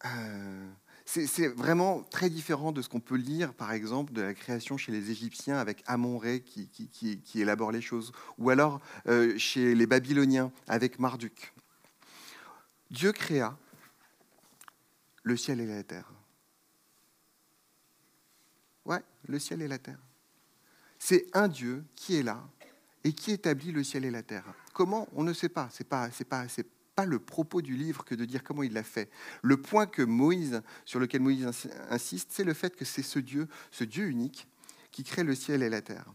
euh, 0.05 0.71
c'est 1.07 1.49
vraiment 1.49 2.03
très 2.03 2.29
différent 2.29 2.73
de 2.73 2.83
ce 2.83 2.89
qu'on 2.89 3.01
peut 3.01 3.17
lire, 3.17 3.55
par 3.55 3.73
exemple, 3.73 4.13
de 4.13 4.23
la 4.23 4.35
création 4.35 4.77
chez 4.77 4.91
les 4.91 5.11
Égyptiens 5.11 5.59
avec 5.59 5.85
Amon-Ré 5.87 6.41
qui, 6.41 6.69
qui, 6.69 7.41
élabore 7.41 7.71
les 7.71 7.83
choses, 7.83 8.13
ou 8.39 8.51
alors 8.51 8.81
euh, 9.07 9.39
chez 9.39 9.75
les 9.75 9.87
Babyloniens 9.87 10.51
avec 10.67 10.99
Marduk. 10.99 11.53
Dieu 12.91 13.13
créa 13.13 13.57
le 15.23 15.37
ciel 15.37 15.61
et 15.61 15.67
la 15.67 15.85
terre. 15.85 16.11
Ouais, 18.85 19.03
le 19.29 19.39
ciel 19.39 19.63
et 19.63 19.69
la 19.69 19.79
terre. 19.79 20.01
C'est 20.99 21.27
un 21.33 21.49
Dieu 21.49 21.85
qui 21.95 22.17
est 22.17 22.23
là 22.23 22.43
et 23.05 23.13
qui 23.13 23.31
établit 23.31 23.71
le 23.71 23.85
ciel 23.85 24.05
et 24.05 24.11
la 24.11 24.23
terre. 24.23 24.45
Comment 24.73 25.07
On 25.15 25.23
ne 25.23 25.33
sait 25.33 25.51
pas. 25.51 25.69
C'est 25.71 25.87
pas, 25.87 26.09
pas, 26.29 26.47
pas 26.95 27.05
le 27.05 27.19
propos 27.19 27.63
du 27.63 27.77
livre 27.77 28.05
que 28.05 28.15
de 28.15 28.25
dire 28.25 28.43
comment 28.43 28.63
il 28.63 28.73
l'a 28.73 28.83
fait. 28.83 29.11
Le 29.43 29.57
point 29.59 29.87
que 29.87 30.03
Moïse, 30.03 30.63
sur 30.85 30.99
lequel 30.99 31.21
Moïse 31.21 31.47
insiste, 31.91 32.31
c'est 32.33 32.45
le 32.45 32.55
fait 32.55 32.75
que 32.75 32.85
c'est 32.85 33.03
ce 33.03 33.19
Dieu, 33.19 33.47
ce 33.71 33.85
Dieu 33.85 34.07
unique, 34.07 34.47
qui 34.91 35.05
crée 35.05 35.25
le 35.25 35.35
ciel 35.35 35.63
et 35.63 35.69
la 35.69 35.83
terre. 35.83 36.07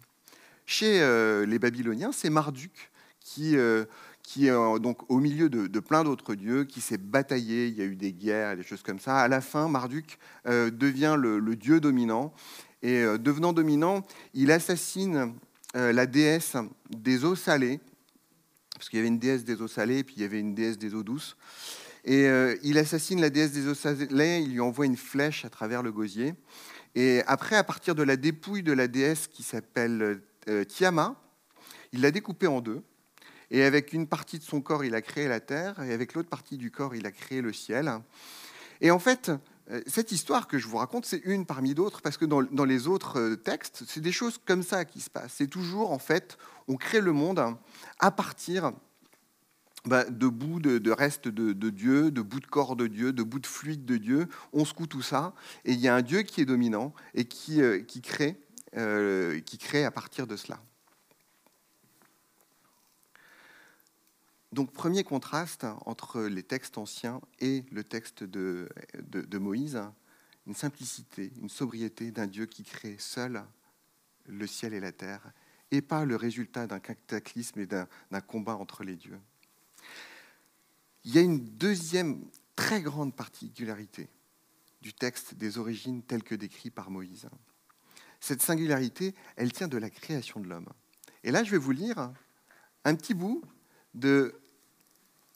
Chez 0.65 1.02
euh, 1.02 1.45
les 1.45 1.60
Babyloniens, 1.60 2.12
c'est 2.12 2.30
Marduk 2.30 2.91
qui, 3.19 3.58
euh, 3.58 3.86
qui 4.23 4.47
est 4.47 4.52
euh, 4.52 4.80
donc 4.80 5.10
au 5.12 5.19
milieu 5.19 5.49
de, 5.49 5.80
plein 5.80 6.04
d'autres 6.04 6.34
dieux, 6.36 6.63
qui 6.63 6.80
s'est 6.80 6.97
bataillé, 6.97 7.67
il 7.67 7.78
y 7.78 7.82
a 7.82 7.86
eu 7.86 7.95
des 7.95 8.13
guerres, 8.13 8.56
des 8.56 8.63
choses 8.63 8.82
comme 8.82 8.99
ça. 8.99 9.19
À 9.19 9.28
la 9.28 9.41
fin, 9.41 9.67
Marduk 9.67 10.17
devient 10.45 11.15
le, 11.19 11.39
le, 11.39 11.56
dieu 11.56 11.80
dominant, 11.80 12.34
et 12.82 13.04
devenant 13.17 13.52
dominant, 13.52 14.06
il 14.34 14.52
assassine 14.52 15.34
la 15.73 16.05
déesse 16.05 16.55
des 16.89 17.25
eaux 17.25 17.36
salées, 17.36 17.79
parce 18.73 18.89
qu'il 18.89 18.97
y 18.97 18.99
avait 19.01 19.10
une 19.10 19.19
déesse 19.19 19.43
des 19.43 19.62
eaux 19.62 19.67
salées, 19.67 19.99
et 19.99 20.03
puis 20.03 20.15
il 20.17 20.21
y 20.21 20.25
avait 20.25 20.39
une 20.39 20.55
déesse 20.55 20.77
des 20.77 20.95
eaux 20.95 21.03
douces. 21.03 21.36
Et 22.05 22.27
euh, 22.27 22.55
il 22.63 22.77
assassine 22.77 23.19
la 23.19 23.29
déesse 23.29 23.51
des 23.51 23.67
eaux 23.67 23.73
salées, 23.73 24.39
il 24.39 24.53
lui 24.53 24.62
envoie 24.62 24.86
une 24.86 24.97
flèche 24.97 25.43
à 25.43 25.49
travers 25.49 25.84
le 25.84 25.91
gosier. 25.91 26.34
Et 26.95 27.21
après, 27.27 27.58
à 27.58 27.63
partir 27.63 27.93
de 27.93 28.03
la 28.03 28.15
dépouille 28.15 28.63
de 28.63 28.71
la 28.71 28.88
déesse 28.88 29.27
qui 29.27 29.43
s'appelle 29.43 30.21
euh, 30.47 30.63
Tiama, 30.63 31.21
il 31.91 32.01
l'a 32.01 32.12
découpée 32.12 32.47
en 32.47 32.62
deux. 32.62 32.82
Et 33.51 33.63
avec 33.63 33.93
une 33.93 34.08
partie 34.08 34.39
de 34.39 34.43
son 34.43 34.62
corps, 34.62 34.86
il 34.86 34.95
a 34.95 35.01
créé 35.01 35.27
la 35.27 35.39
terre, 35.39 35.82
et 35.82 35.91
avec 35.91 36.13
l'autre 36.13 36.29
partie 36.29 36.58
du 36.58 36.71
corps, 36.71 36.95
il 36.95 37.05
a 37.05 37.12
créé 37.12 37.41
le 37.41 37.51
ciel. 37.51 37.91
Et 38.79 38.91
en 38.91 38.99
fait, 38.99 39.29
euh, 39.29 39.38
cette 39.86 40.12
histoire 40.12 40.47
que 40.47 40.58
je 40.58 40.67
vous 40.67 40.77
raconte, 40.77 41.05
c'est 41.05 41.21
une 41.25 41.45
parmi 41.45 41.75
d'autres, 41.75 42.01
parce 42.01 42.17
que 42.17 42.25
dans, 42.25 42.65
les 42.65 42.88
autres 42.88 43.36
textes, 43.36 43.84
c'est 43.88 44.01
des 44.01 44.12
choses 44.12 44.39
comme 44.43 44.63
ça 44.63 44.86
qui 44.86 44.99
se 44.99 45.10
passent. 45.10 45.34
C'est 45.38 45.47
toujours, 45.47 45.91
en 45.91 45.99
fait, 45.99 46.38
on 46.67 46.75
crée 46.75 47.01
le 47.01 47.13
monde 47.13 47.55
à 47.99 48.12
partir 48.12 48.71
bah, 49.86 50.03
de 50.05 50.27
bouts 50.27 50.60
de, 50.60 50.91
restes 50.91 51.27
de, 51.27 51.69
Dieu, 51.69 52.12
de 52.12 52.21
bouts 52.21 52.39
de 52.39 52.47
corps 52.47 52.75
de 52.75 52.88
Dieu, 52.88 53.13
de 53.13 53.23
bouts 53.23 53.39
de 53.39 53.47
fluide 53.47 53.86
de 53.86 53.97
Dieu. 53.97 54.27
On 54.53 54.65
secoue 54.65 54.88
tout 54.88 55.01
ça, 55.01 55.34
et 55.65 55.73
il 55.73 55.79
y 55.79 55.88
a 55.88 55.95
un 55.95 56.01
Dieu 56.01 56.23
qui 56.23 56.41
est 56.41 56.45
dominant 56.45 56.93
et 57.13 57.25
qui, 57.25 57.62
euh, 57.62 57.82
crée, 58.03 58.39
euh, 58.75 59.39
qui 59.41 59.58
crée 59.58 59.86
à 59.86 59.91
partir 59.91 60.27
de 60.27 60.36
cela. 60.36 60.60
Donc 64.51 64.71
premier 64.71 65.03
contraste 65.03 65.65
entre 65.85 66.21
les 66.23 66.43
textes 66.43 66.77
anciens 66.77 67.21
et 67.39 67.63
le 67.71 67.83
texte 67.83 68.23
de, 68.23 68.67
Moïse, 69.38 69.79
une 70.47 70.55
simplicité, 70.55 71.31
une 71.39 71.49
sobriété 71.49 72.12
d'un 72.12 72.25
Dieu 72.25 72.47
qui 72.47 72.63
crée 72.63 72.95
seul 72.97 73.43
le 74.25 74.47
ciel 74.47 74.73
et 74.73 74.79
la 74.79 74.91
terre 74.91 75.31
et 75.71 75.81
pas 75.81 76.05
le 76.05 76.15
résultat 76.15 76.65
d'un 76.65 76.79
cataclysme 76.79 77.59
et 77.59 77.67
d'un 77.67 77.88
combat 78.25 78.55
entre 78.55 78.83
les 78.83 78.95
dieux. 78.95 79.19
Il 81.05 81.13
y 81.13 81.19
a 81.19 81.21
une 81.21 81.45
deuxième 81.45 82.25
très 82.55 82.81
grande 82.81 83.15
particularité 83.15 84.09
du 84.81 84.93
texte 84.93 85.35
des 85.35 85.57
origines 85.57 86.01
tel 86.01 86.23
que 86.23 86.35
décrit 86.35 86.71
par 86.71 86.89
Moïse. 86.89 87.29
Cette 88.19 88.41
singularité, 88.41 89.13
elle 89.35 89.53
tient 89.53 89.67
de 89.67 89.77
la 89.77 89.89
création 89.89 90.39
de 90.39 90.47
l'homme. 90.47 90.69
Et 91.23 91.31
là, 91.31 91.43
je 91.43 91.51
vais 91.51 91.57
vous 91.57 91.71
lire 91.71 92.12
un 92.83 92.95
petit 92.95 93.13
bout 93.13 93.43
de 93.93 94.36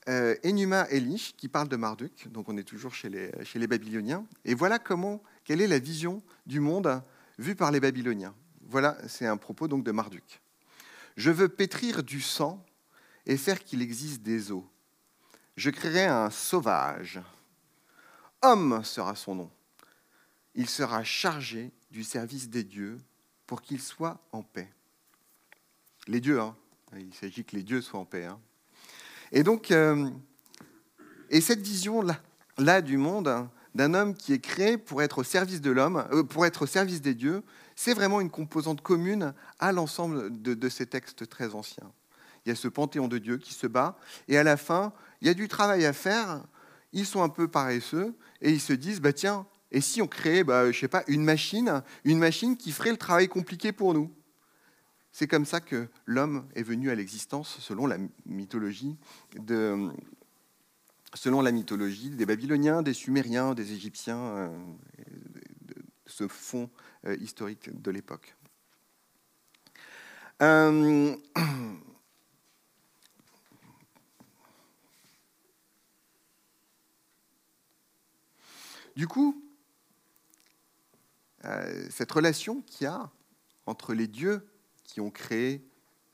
euh, 0.09 0.35
Enuma 0.45 0.87
Elish 0.89 1.35
qui 1.35 1.47
parle 1.47 1.69
de 1.69 1.75
Marduk. 1.75 2.27
Donc, 2.29 2.49
on 2.49 2.57
est 2.57 2.63
toujours 2.63 2.93
chez 2.93 3.09
les, 3.09 3.31
chez 3.45 3.59
les 3.59 3.67
Babyloniens. 3.67 4.25
Et 4.45 4.53
voilà 4.53 4.79
comment, 4.79 5.21
quelle 5.43 5.61
est 5.61 5.67
la 5.67 5.79
vision 5.79 6.21
du 6.45 6.59
monde 6.59 7.01
vue 7.37 7.55
par 7.55 7.71
les 7.71 7.79
Babyloniens. 7.79 8.35
Voilà, 8.61 8.97
c'est 9.07 9.25
un 9.25 9.37
propos 9.37 9.67
donc 9.67 9.83
de 9.83 9.91
Marduk. 9.91 10.41
Je 11.15 11.31
veux 11.31 11.49
pétrir 11.49 12.03
du 12.03 12.21
sang 12.21 12.65
et 13.25 13.37
faire 13.37 13.63
qu'il 13.63 13.81
existe 13.81 14.21
des 14.21 14.51
eaux. 14.51 14.67
Je 15.55 15.69
créerai 15.69 16.05
un 16.05 16.29
sauvage. 16.29 17.21
Homme 18.41 18.83
sera 18.83 19.15
son 19.15 19.35
nom. 19.35 19.51
Il 20.55 20.67
sera 20.67 21.03
chargé 21.03 21.71
du 21.91 22.03
service 22.03 22.49
des 22.49 22.63
dieux 22.63 22.97
pour 23.45 23.61
qu'il 23.61 23.81
soit 23.81 24.19
en 24.31 24.41
paix. 24.43 24.71
Les 26.07 26.19
dieux, 26.19 26.41
hein. 26.41 26.55
Il 26.99 27.13
s'agit 27.13 27.43
que 27.43 27.55
les 27.55 27.63
dieux 27.63 27.81
soient 27.81 27.99
en 27.99 28.05
paix. 28.05 28.25
Hein. 28.25 28.39
Et 29.31 29.43
donc, 29.43 29.71
euh, 29.71 30.09
et 31.29 31.41
cette 31.41 31.61
vision-là 31.61 32.19
là, 32.57 32.81
du 32.81 32.97
monde, 32.97 33.27
hein, 33.27 33.49
d'un 33.75 33.93
homme 33.93 34.15
qui 34.15 34.33
est 34.33 34.39
créé 34.39 34.77
pour 34.77 35.01
être 35.01 35.19
au 35.19 35.23
service 35.23 35.61
de 35.61 35.71
l'homme, 35.71 36.05
euh, 36.11 36.23
pour 36.23 36.45
être 36.45 36.63
au 36.63 36.67
service 36.67 37.01
des 37.01 37.15
dieux, 37.15 37.43
c'est 37.75 37.93
vraiment 37.93 38.21
une 38.21 38.29
composante 38.29 38.81
commune 38.81 39.33
à 39.59 39.71
l'ensemble 39.71 40.41
de, 40.41 40.69
ces 40.69 40.85
textes 40.85 41.27
très 41.27 41.55
anciens. 41.55 41.91
Il 42.45 42.49
y 42.49 42.51
a 42.51 42.55
ce 42.55 42.67
panthéon 42.67 43.07
de 43.07 43.17
Dieu 43.17 43.37
qui 43.37 43.53
se 43.53 43.65
bat, 43.65 43.97
et 44.27 44.37
à 44.37 44.43
la 44.43 44.57
fin, 44.57 44.93
il 45.21 45.27
y 45.27 45.31
a 45.31 45.33
du 45.33 45.47
travail 45.47 45.85
à 45.85 45.93
faire. 45.93 46.43
Ils 46.91 47.05
sont 47.05 47.23
un 47.23 47.29
peu 47.29 47.47
paresseux, 47.47 48.15
et 48.41 48.51
ils 48.51 48.61
se 48.61 48.73
disent, 48.73 49.01
bah 49.01 49.13
tiens, 49.13 49.47
et 49.71 49.81
si 49.81 50.01
on 50.03 50.07
créait, 50.07 50.43
bah, 50.43 50.71
je 50.71 50.79
sais 50.79 50.87
pas, 50.87 51.03
une 51.07 51.23
machine, 51.23 51.81
une 52.03 52.19
machine 52.19 52.55
qui 52.55 52.71
ferait 52.71 52.91
le 52.91 52.97
travail 52.97 53.27
compliqué 53.27 53.71
pour 53.71 53.95
nous? 53.95 54.13
C'est 55.13 55.27
comme 55.27 55.45
ça 55.45 55.61
que 55.61 55.87
l'homme 56.05 56.49
est 56.55 56.63
venu 56.63 56.89
à 56.89 56.95
l'existence, 56.95 57.59
selon 57.59 57.85
la 57.85 57.97
mythologie 58.25 58.97
selon 61.15 61.41
la 61.41 61.51
mythologie 61.51 62.09
des 62.09 62.25
Babyloniens, 62.25 62.81
des 62.81 62.93
Sumériens, 62.93 63.53
des 63.53 63.73
Égyptiens, 63.73 64.17
euh, 64.17 64.57
ce 66.05 66.27
fond 66.27 66.69
euh, 67.05 67.15
historique 67.17 67.81
de 67.81 67.91
l'époque. 67.91 68.35
Euh, 70.41 71.15
du 78.95 79.07
coup, 79.07 79.39
cette 81.89 82.11
relation 82.11 82.61
qu'il 82.61 82.85
y 82.85 82.87
a 82.87 83.11
entre 83.65 83.93
les 83.93 84.07
dieux 84.07 84.47
qui 84.83 85.01
ont 85.01 85.11
créé 85.11 85.65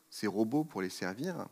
ces 0.10 0.27
robots 0.27 0.63
pour 0.63 0.82
les 0.82 0.89
servir 0.89 1.47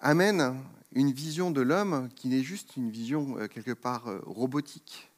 amène 0.00 0.56
une 0.92 1.12
vision 1.12 1.50
de 1.50 1.60
l'homme 1.60 2.08
qui 2.16 2.28
n'est 2.28 2.42
juste 2.42 2.76
une 2.76 2.90
vision 2.90 3.46
quelque 3.48 3.72
part 3.72 4.04
robotique, 4.24 5.10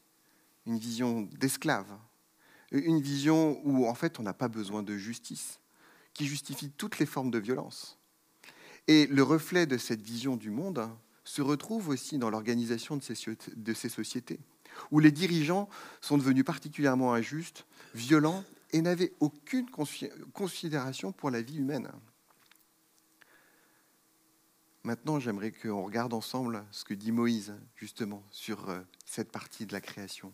une 0.67 0.79
vision 0.79 1.23
d'esclave, 1.39 1.87
une 2.73 3.01
vision 3.01 3.61
où 3.65 3.87
en 3.87 3.95
fait 3.95 4.19
on 4.19 4.23
n'a 4.23 4.35
pas 4.35 4.49
besoin 4.49 4.83
de 4.83 4.97
justice, 4.97 5.61
qui 6.15 6.27
justifie 6.27 6.71
toutes 6.71 6.99
les 6.99 7.07
formes 7.07 7.31
de 7.31 7.39
violence. 7.39 7.99
Et 8.89 9.07
le 9.07 9.23
reflet 9.23 9.67
de 9.67 9.79
cette 9.79 10.03
vision 10.03 10.37
du 10.37 10.51
monde 10.51 10.89
se 11.25 11.41
retrouve 11.41 11.89
aussi 11.89 12.19
dans 12.19 12.31
l'organisation 12.31 12.97
de 12.97 13.03
ces, 13.75 13.89
sociétés, 13.89 14.41
où 14.91 14.99
les 14.99 15.13
dirigeants 15.13 15.69
sont 16.01 16.19
devenus 16.19 16.45
particulièrement 16.45 17.15
injustes, 17.15 17.65
violents 17.95 18.45
et 18.73 18.83
n'avaient 18.83 19.13
aucune 19.21 19.69
considération 20.33 21.13
pour 21.13 21.31
la 21.31 21.43
vie 21.43 21.59
humaine. 21.59 21.91
Maintenant, 24.85 25.21
j'aimerais 25.21 25.53
qu'on 25.53 25.85
regarde 25.85 26.13
ensemble 26.13 26.65
ce 26.73 26.85
que 26.85 26.95
dit 26.95 27.13
Moïse, 27.13 27.55
justement, 27.77 28.25
sur 28.31 28.69
euh, 28.69 28.81
cette 29.07 29.31
partie 29.31 29.65
de 29.65 29.73
la 29.73 29.81
création. 29.81 30.33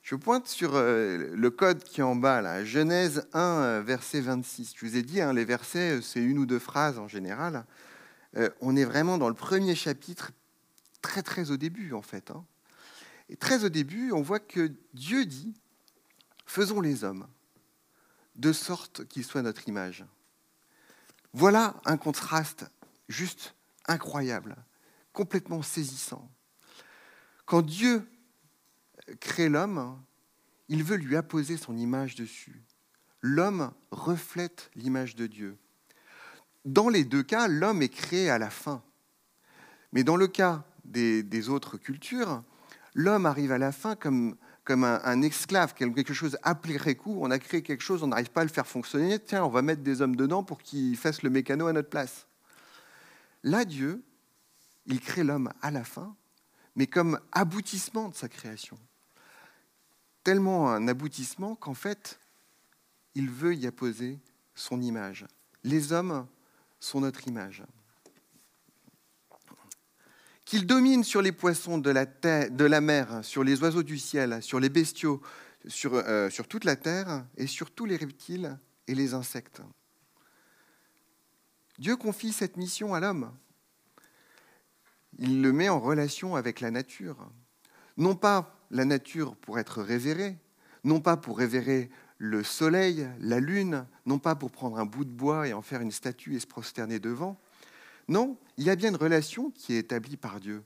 Je 0.00 0.14
pointe 0.14 0.46
sur 0.46 0.74
euh, 0.74 1.34
le 1.34 1.50
code 1.50 1.84
qui 1.84 2.00
est 2.00 2.04
en 2.04 2.16
bas, 2.16 2.40
là, 2.40 2.64
Genèse 2.64 3.28
1, 3.34 3.40
euh, 3.40 3.82
verset 3.82 4.22
26. 4.22 4.72
Je 4.74 4.86
vous 4.86 4.96
ai 4.96 5.02
dit, 5.02 5.20
hein, 5.20 5.34
les 5.34 5.44
versets, 5.44 6.00
c'est 6.00 6.22
une 6.22 6.38
ou 6.38 6.46
deux 6.46 6.58
phrases 6.58 6.98
en 6.98 7.08
général. 7.08 7.66
on 8.62 8.74
est 8.74 8.84
vraiment 8.84 9.18
dans 9.18 9.28
le 9.28 9.34
premier 9.34 9.74
chapitre, 9.74 10.32
très 11.02 11.22
très 11.22 11.50
au 11.50 11.58
début 11.58 11.92
en 11.92 12.02
fait. 12.02 12.30
Hein. 12.30 12.44
Et 13.28 13.36
très 13.36 13.64
au 13.64 13.68
début, 13.68 14.12
on 14.12 14.22
voit 14.22 14.40
que 14.40 14.72
Dieu 14.94 15.26
dit, 15.26 15.54
faisons 16.46 16.80
les 16.80 17.04
hommes, 17.04 17.26
de 18.36 18.52
sorte 18.52 19.06
qu'ils 19.06 19.24
soient 19.24 19.42
notre 19.42 19.68
image. 19.68 20.04
Voilà 21.32 21.74
un 21.84 21.96
contraste 21.96 22.66
juste 23.08 23.54
incroyable, 23.86 24.56
complètement 25.12 25.62
saisissant. 25.62 26.30
Quand 27.44 27.62
Dieu 27.62 28.08
crée 29.20 29.48
l'homme, 29.48 30.00
il 30.68 30.82
veut 30.82 30.96
lui 30.96 31.16
apposer 31.16 31.56
son 31.56 31.76
image 31.76 32.14
dessus. 32.14 32.62
L'homme 33.20 33.72
reflète 33.90 34.70
l'image 34.74 35.14
de 35.16 35.26
Dieu. 35.26 35.58
Dans 36.64 36.88
les 36.88 37.04
deux 37.04 37.22
cas, 37.22 37.48
l'homme 37.48 37.82
est 37.82 37.90
créé 37.90 38.30
à 38.30 38.38
la 38.38 38.50
fin. 38.50 38.82
Mais 39.92 40.04
dans 40.04 40.16
le 40.16 40.26
cas 40.26 40.64
des, 40.84 41.48
autres 41.48 41.76
cultures, 41.76 42.42
l'homme 42.94 43.26
arrive 43.26 43.52
à 43.52 43.58
la 43.58 43.72
fin 43.72 43.96
comme, 43.96 44.36
comme 44.64 44.84
un, 44.84 45.22
esclave, 45.22 45.74
quelque 45.74 46.14
chose 46.14 46.38
après 46.42 46.94
coup. 46.94 47.18
On 47.20 47.30
a 47.30 47.38
créé 47.38 47.62
quelque 47.62 47.82
chose, 47.82 48.02
on 48.02 48.08
n'arrive 48.08 48.30
pas 48.30 48.40
à 48.40 48.44
le 48.44 48.50
faire 48.50 48.66
fonctionner. 48.66 49.18
Tiens, 49.18 49.44
on 49.44 49.50
va 49.50 49.62
mettre 49.62 49.82
des 49.82 50.00
hommes 50.00 50.16
dedans 50.16 50.42
pour 50.42 50.62
qu'ils 50.62 50.96
fassent 50.96 51.22
le 51.22 51.30
mécano 51.30 51.66
à 51.66 51.72
notre 51.72 51.90
place. 51.90 52.26
Là, 53.42 53.64
Dieu, 53.64 54.02
il 54.86 55.00
crée 55.00 55.22
l'homme 55.22 55.52
à 55.60 55.70
la 55.70 55.84
fin, 55.84 56.16
mais 56.76 56.86
comme 56.86 57.20
aboutissement 57.32 58.08
de 58.08 58.14
sa 58.14 58.28
création. 58.28 58.78
Tellement 60.22 60.70
un 60.70 60.88
aboutissement 60.88 61.54
qu'en 61.54 61.74
fait, 61.74 62.18
il 63.14 63.28
veut 63.28 63.54
y 63.54 63.66
apposer 63.66 64.18
son 64.54 64.80
image. 64.80 65.26
Les 65.62 65.92
hommes 65.92 66.26
sont 66.80 67.00
notre 67.00 67.28
image. 67.28 67.62
Qu'il 70.54 70.66
domine 70.66 71.02
sur 71.02 71.20
les 71.20 71.32
poissons 71.32 71.78
de 71.78 71.90
la, 71.90 72.80
mer, 72.80 73.24
sur 73.24 73.42
les 73.42 73.60
oiseaux 73.60 73.82
du 73.82 73.98
ciel, 73.98 74.40
sur 74.40 74.60
les 74.60 74.68
bestiaux, 74.68 75.20
sur, 75.66 75.94
euh, 75.94 76.30
sur 76.30 76.46
toute 76.46 76.64
la 76.64 76.76
terre 76.76 77.26
et 77.36 77.48
sur 77.48 77.72
tous 77.72 77.86
les 77.86 77.96
reptiles 77.96 78.56
et 78.86 78.94
les 78.94 79.14
insectes. 79.14 79.62
Dieu 81.80 81.96
confie 81.96 82.32
cette 82.32 82.56
mission 82.56 82.94
à 82.94 83.00
l'homme. 83.00 83.32
Il 85.18 85.42
le 85.42 85.52
met 85.52 85.68
en 85.68 85.80
relation 85.80 86.36
avec 86.36 86.60
la 86.60 86.70
nature. 86.70 87.28
Non 87.96 88.14
pas 88.14 88.56
la 88.70 88.84
nature 88.84 89.34
pour 89.34 89.58
être 89.58 89.82
révérée, 89.82 90.38
non 90.84 91.00
pas 91.00 91.16
pour 91.16 91.36
révérer 91.36 91.90
le 92.18 92.44
soleil, 92.44 93.08
la 93.18 93.40
lune, 93.40 93.86
non 94.06 94.20
pas 94.20 94.36
pour 94.36 94.52
prendre 94.52 94.78
un 94.78 94.86
bout 94.86 95.04
de 95.04 95.10
bois 95.10 95.48
et 95.48 95.52
en 95.52 95.62
faire 95.62 95.80
une 95.80 95.90
statue 95.90 96.36
et 96.36 96.38
se 96.38 96.46
prosterner 96.46 97.00
devant. 97.00 97.40
Non, 98.08 98.38
il 98.56 98.64
y 98.64 98.70
a 98.70 98.76
bien 98.76 98.90
une 98.90 98.96
relation 98.96 99.50
qui 99.50 99.74
est 99.74 99.78
établie 99.78 100.16
par 100.16 100.40
Dieu. 100.40 100.62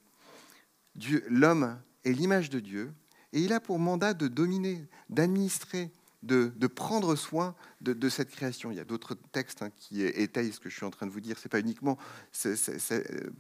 Dieu 0.94 1.24
L'homme 1.29 1.81
est 2.05 2.12
l'image 2.12 2.51
de 2.51 2.61
Dieu 2.61 2.92
et 3.33 3.40
il 3.40 3.53
a 3.53 3.61
pour 3.61 3.79
mandat 3.79 4.14
de 4.14 4.29
dominer, 4.29 4.87
d'administrer, 5.09 5.92
de, 6.22 6.66
prendre 6.66 7.14
soin 7.14 7.55
de, 7.81 8.09
cette 8.09 8.31
création. 8.31 8.70
Il 8.70 8.77
y 8.77 8.81
a 8.81 8.85
d'autres 8.85 9.14
textes 9.14 9.62
hein, 9.62 9.70
qui 9.70 10.03
étayent 10.03 10.53
ce 10.53 10.61
que 10.61 10.68
je 10.68 10.77
suis 10.77 10.87
en 10.87 10.90
train 10.90 11.07
de 11.07 11.12
vous 11.12 11.20
dire. 11.20 11.38
Ce 11.38 11.46
n'est 11.46 11.51
pas 11.51 11.61
uniquement 11.61 11.98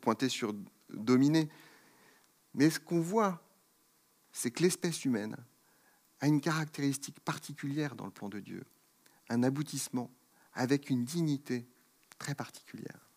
pointer 0.00 0.28
sur 0.28 0.54
dominer. 0.90 1.48
Mais 2.54 2.70
ce 2.70 2.78
qu'on 2.78 3.00
voit, 3.00 3.42
c'est 4.32 4.50
que 4.50 4.62
l'espèce 4.62 5.04
humaine 5.04 5.36
a 6.20 6.26
une 6.26 6.40
caractéristique 6.40 7.20
particulière 7.20 7.94
dans 7.94 8.04
le 8.04 8.10
plan 8.10 8.28
de 8.28 8.40
Dieu, 8.40 8.64
un 9.28 9.42
aboutissement 9.42 10.10
avec 10.52 10.90
une 10.90 11.04
dignité 11.04 11.68
très 12.18 12.34
particulière. 12.34 13.07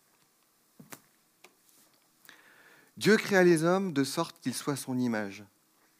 Dieu 2.96 3.16
créa 3.16 3.42
les 3.42 3.64
hommes 3.64 3.92
de 3.92 4.04
sorte 4.04 4.40
qu'ils 4.40 4.54
soient 4.54 4.76
son 4.76 4.98
image. 4.98 5.44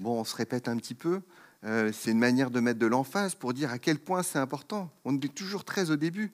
Bon, 0.01 0.21
on 0.21 0.25
se 0.25 0.37
répète 0.37 0.69
un 0.69 0.77
petit 0.77 0.95
peu, 0.95 1.23
euh, 1.65 1.93
c'est 1.93 2.11
une 2.11 2.19
manière 2.19 2.51
de 2.51 2.61
mettre 2.61 2.81
de 2.81 2.87
l'emphase 2.87 3.35
pour 3.35 3.55
dire 3.55 3.71
à 3.71 3.79
quel 3.79 3.99
point 3.99 4.23
c'est 4.23 4.39
important. 4.39 4.91
On 5.05 5.17
est 5.17 5.35
toujours 5.35 5.65
très 5.65 5.91
au 5.91 5.97
début. 5.97 6.33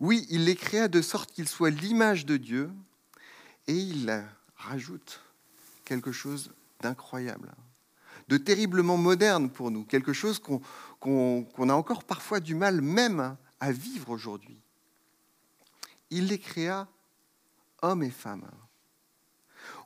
Oui, 0.00 0.26
il 0.30 0.44
les 0.44 0.56
créa 0.56 0.88
de 0.88 1.00
sorte 1.00 1.30
qu'ils 1.30 1.48
soient 1.48 1.70
l'image 1.70 2.26
de 2.26 2.36
Dieu, 2.36 2.70
et 3.66 3.76
il 3.76 4.24
rajoute 4.56 5.22
quelque 5.84 6.12
chose 6.12 6.52
d'incroyable, 6.80 7.52
de 8.28 8.36
terriblement 8.36 8.96
moderne 8.96 9.48
pour 9.48 9.70
nous, 9.70 9.84
quelque 9.84 10.12
chose 10.12 10.38
qu'on 10.38 11.68
a 11.68 11.74
encore 11.74 12.04
parfois 12.04 12.40
du 12.40 12.54
mal 12.54 12.80
même 12.80 13.36
à 13.60 13.72
vivre 13.72 14.10
aujourd'hui. 14.10 14.58
Il 16.10 16.26
les 16.26 16.38
créa 16.38 16.88
hommes 17.82 18.02
et 18.02 18.10
femmes. 18.10 18.50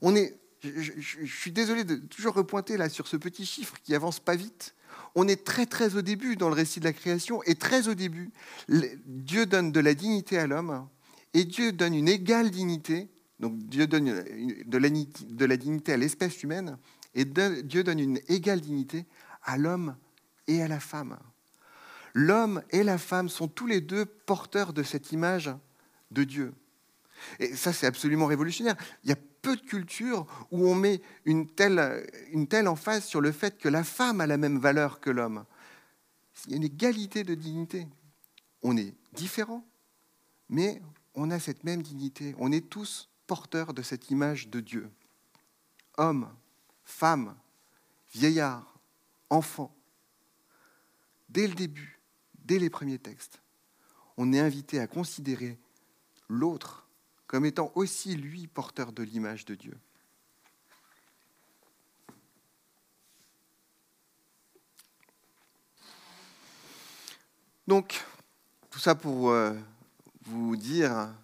On 0.03 0.15
est, 0.15 0.39
je, 0.63 1.25
suis 1.25 1.53
désolé 1.53 1.85
de 1.85 1.97
toujours 1.97 2.35
repointer 2.35 2.77
là 2.77 2.89
sur 2.89 3.07
ce 3.07 3.17
petit 3.17 3.47
chiffre 3.47 3.77
qui 3.83 3.95
avance 3.95 4.21
pas 4.21 4.37
vite, 4.37 4.75
on 5.15 5.27
est 5.29 5.45
très 5.45 5.67
très 5.67 5.97
au 5.97 6.03
début 6.03 6.37
dans 6.37 6.49
le 6.49 6.55
récit 6.55 6.81
de 6.81 6.85
la 6.85 6.93
création 6.93 7.43
et 7.45 7.55
très 7.55 7.89
au 7.89 7.95
début, 7.95 8.31
Dieu 8.69 9.47
donne 9.47 9.73
de 9.73 9.81
la 9.81 9.95
dignité 9.95 10.39
à 10.39 10.47
l'homme 10.47 10.89
et 11.35 11.45
Dieu 11.45 11.73
donne 11.73 11.95
une 11.95 12.09
égale 12.09 12.51
dignité. 12.51 13.09
Donc 13.41 13.57
Dieu 13.57 13.87
donne 13.87 14.25
de 14.67 14.79
la, 14.79 15.57
dignité 15.57 15.93
à 15.93 15.97
l'espèce 15.97 16.43
humaine 16.43 16.77
et 17.15 17.25
Dieu 17.25 17.85
donne 17.85 18.01
une 18.01 18.21
égale 18.29 18.61
dignité 18.61 19.07
à 19.45 19.57
l'homme 19.57 19.97
et 20.47 20.63
à 20.63 20.69
la 20.69 20.81
femme. 20.81 21.19
L'homme 22.15 22.63
et 22.71 22.83
la 22.83 22.99
femme 22.99 23.29
sont 23.29 23.49
tous 23.49 23.67
les 23.67 23.81
deux 23.81 24.05
porteurs 24.05 24.73
de 24.73 24.83
cette 24.83 25.13
image 25.13 25.51
de 26.11 26.25
Dieu. 26.25 26.53
Et 27.39 27.55
ça, 27.55 27.73
c'est 27.73 27.87
absolument 27.87 28.27
révolutionnaire. 28.27 28.77
Il 29.05 29.11
y 29.11 29.13
a 29.13 29.17
peu 29.43 29.57
de 29.57 29.63
cultures 29.63 30.27
où 30.51 30.69
on 30.69 30.75
met 30.75 31.01
une 31.25 31.49
telle, 31.49 32.07
une 32.33 32.47
telle 32.47 32.69
emphase 32.69 33.05
sur 33.05 33.21
le 33.21 33.33
fait 33.33 33.59
que 33.59 33.69
la 33.69 33.85
femme 33.85 34.21
a 34.21 34.27
la 34.27 34.37
même 34.37 34.59
valeur 34.59 35.01
que 35.01 35.11
l'homme. 35.11 35.45
Il 36.47 36.53
y 36.53 36.55
a 36.55 36.57
une 36.57 36.65
égalité 36.65 37.25
de 37.25 37.35
dignité. 37.35 37.87
On 38.63 38.77
est 38.77 38.95
différents, 39.13 39.65
mais 40.49 40.81
on 41.15 41.31
a 41.31 41.41
cette 41.41 41.65
même 41.65 41.83
dignité. 41.83 42.35
On 42.39 42.53
est 42.53 42.69
tous 42.69 43.09
porteurs 43.27 43.75
de 43.75 43.83
cette 43.83 44.11
image 44.11 44.49
de 44.49 44.61
Dieu. 44.61 44.91
Hommes, 45.97 46.29
femmes, 46.85 47.35
vieillards, 48.13 48.79
enfants. 49.31 49.75
Dès 51.29 51.47
le 51.47 51.55
début, 51.55 52.01
dès 52.45 52.59
les 52.59 52.71
premiers 52.71 52.99
textes, 52.99 53.41
on 54.17 54.33
est 54.33 54.41
invité 54.41 54.81
à 54.81 54.87
considérer 54.87 55.59
l'autre 56.29 56.88
comme 57.29 57.45
étant 57.45 57.71
aussi 57.75 58.17
lui 58.17 58.49
porteur 58.49 58.91
de 58.91 59.05
l'image 59.05 59.45
de 59.45 59.55
Dieu. 59.55 59.79
Donc, 67.69 68.03
tout 68.71 68.79
ça 68.79 68.95
pour 68.95 69.31
euh, 69.31 69.53
vous 70.23 70.57
dire 70.57 71.15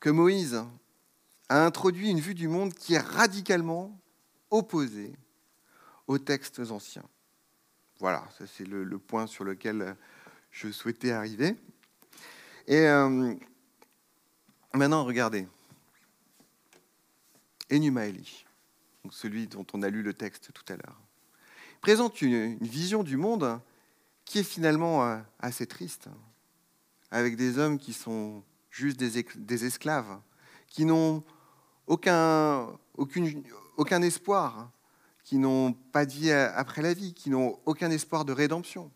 que 0.00 0.08
Moïse 0.08 0.64
a 1.50 1.66
introduit 1.66 2.10
une 2.10 2.20
vue 2.20 2.34
du 2.34 2.48
monde 2.48 2.72
qui 2.72 2.94
est 2.94 2.98
radicalement 2.98 4.00
opposée 4.50 5.12
aux 6.06 6.18
textes 6.18 6.60
anciens. 6.70 7.04
Voilà, 8.00 8.26
c'est 8.46 8.66
le, 8.66 8.98
point 8.98 9.26
sur 9.26 9.44
lequel 9.44 9.96
je 10.50 10.70
souhaitais 10.70 11.10
arriver. 11.10 11.56
Et 12.66 12.86
euh, 12.86 13.34
Maintenant, 14.76 15.04
regardez. 15.04 15.48
Enumaeli, 17.72 18.44
celui 19.10 19.46
dont 19.46 19.66
on 19.72 19.82
a 19.82 19.88
lu 19.88 20.02
le 20.02 20.12
texte 20.12 20.52
tout 20.52 20.70
à 20.70 20.76
l'heure, 20.76 21.00
présente 21.80 22.20
une, 22.20 22.58
vision 22.58 23.02
du 23.02 23.16
monde 23.16 23.58
qui 24.26 24.40
est 24.40 24.44
finalement 24.44 25.06
euh, 25.06 25.18
assez 25.40 25.66
triste, 25.66 26.08
avec 27.10 27.36
des 27.36 27.58
hommes 27.58 27.78
qui 27.78 27.94
sont 27.94 28.42
juste 28.70 28.98
des, 28.98 29.64
esclaves, 29.64 30.20
qui 30.68 30.84
n'ont 30.84 31.24
aucun, 31.86 32.78
espoir, 34.02 34.70
qui 35.24 35.38
n'ont 35.38 35.72
pas 35.72 36.04
de 36.04 36.12
vie 36.12 36.30
après 36.30 36.82
la 36.82 36.92
vie, 36.92 37.14
qui 37.14 37.30
n'ont 37.30 37.58
aucun 37.64 37.90
espoir 37.90 38.26
de 38.26 38.32
rédemption. 38.34 38.90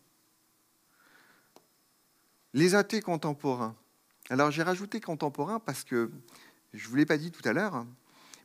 Les 2.53 2.75
athées 2.75 3.01
contemporains 3.01 3.75
Alors 4.31 4.49
j'ai 4.49 4.63
rajouté 4.63 5.01
contemporain 5.01 5.59
parce 5.59 5.83
que 5.83 6.09
je 6.73 6.85
ne 6.85 6.89
vous 6.89 6.95
l'ai 6.95 7.05
pas 7.05 7.17
dit 7.17 7.31
tout 7.31 7.41
à 7.43 7.51
l'heure, 7.51 7.85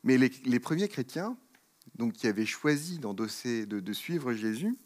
mais 0.02 0.18
les, 0.18 0.58
premiers 0.58 0.88
chrétiens, 0.88 1.36
donc 1.94 2.14
qui 2.14 2.26
avaient 2.26 2.44
choisi 2.44 2.98
d'endosser, 2.98 3.66
de, 3.66 3.92
suivre 3.92 4.32
Jésus, 4.32 4.76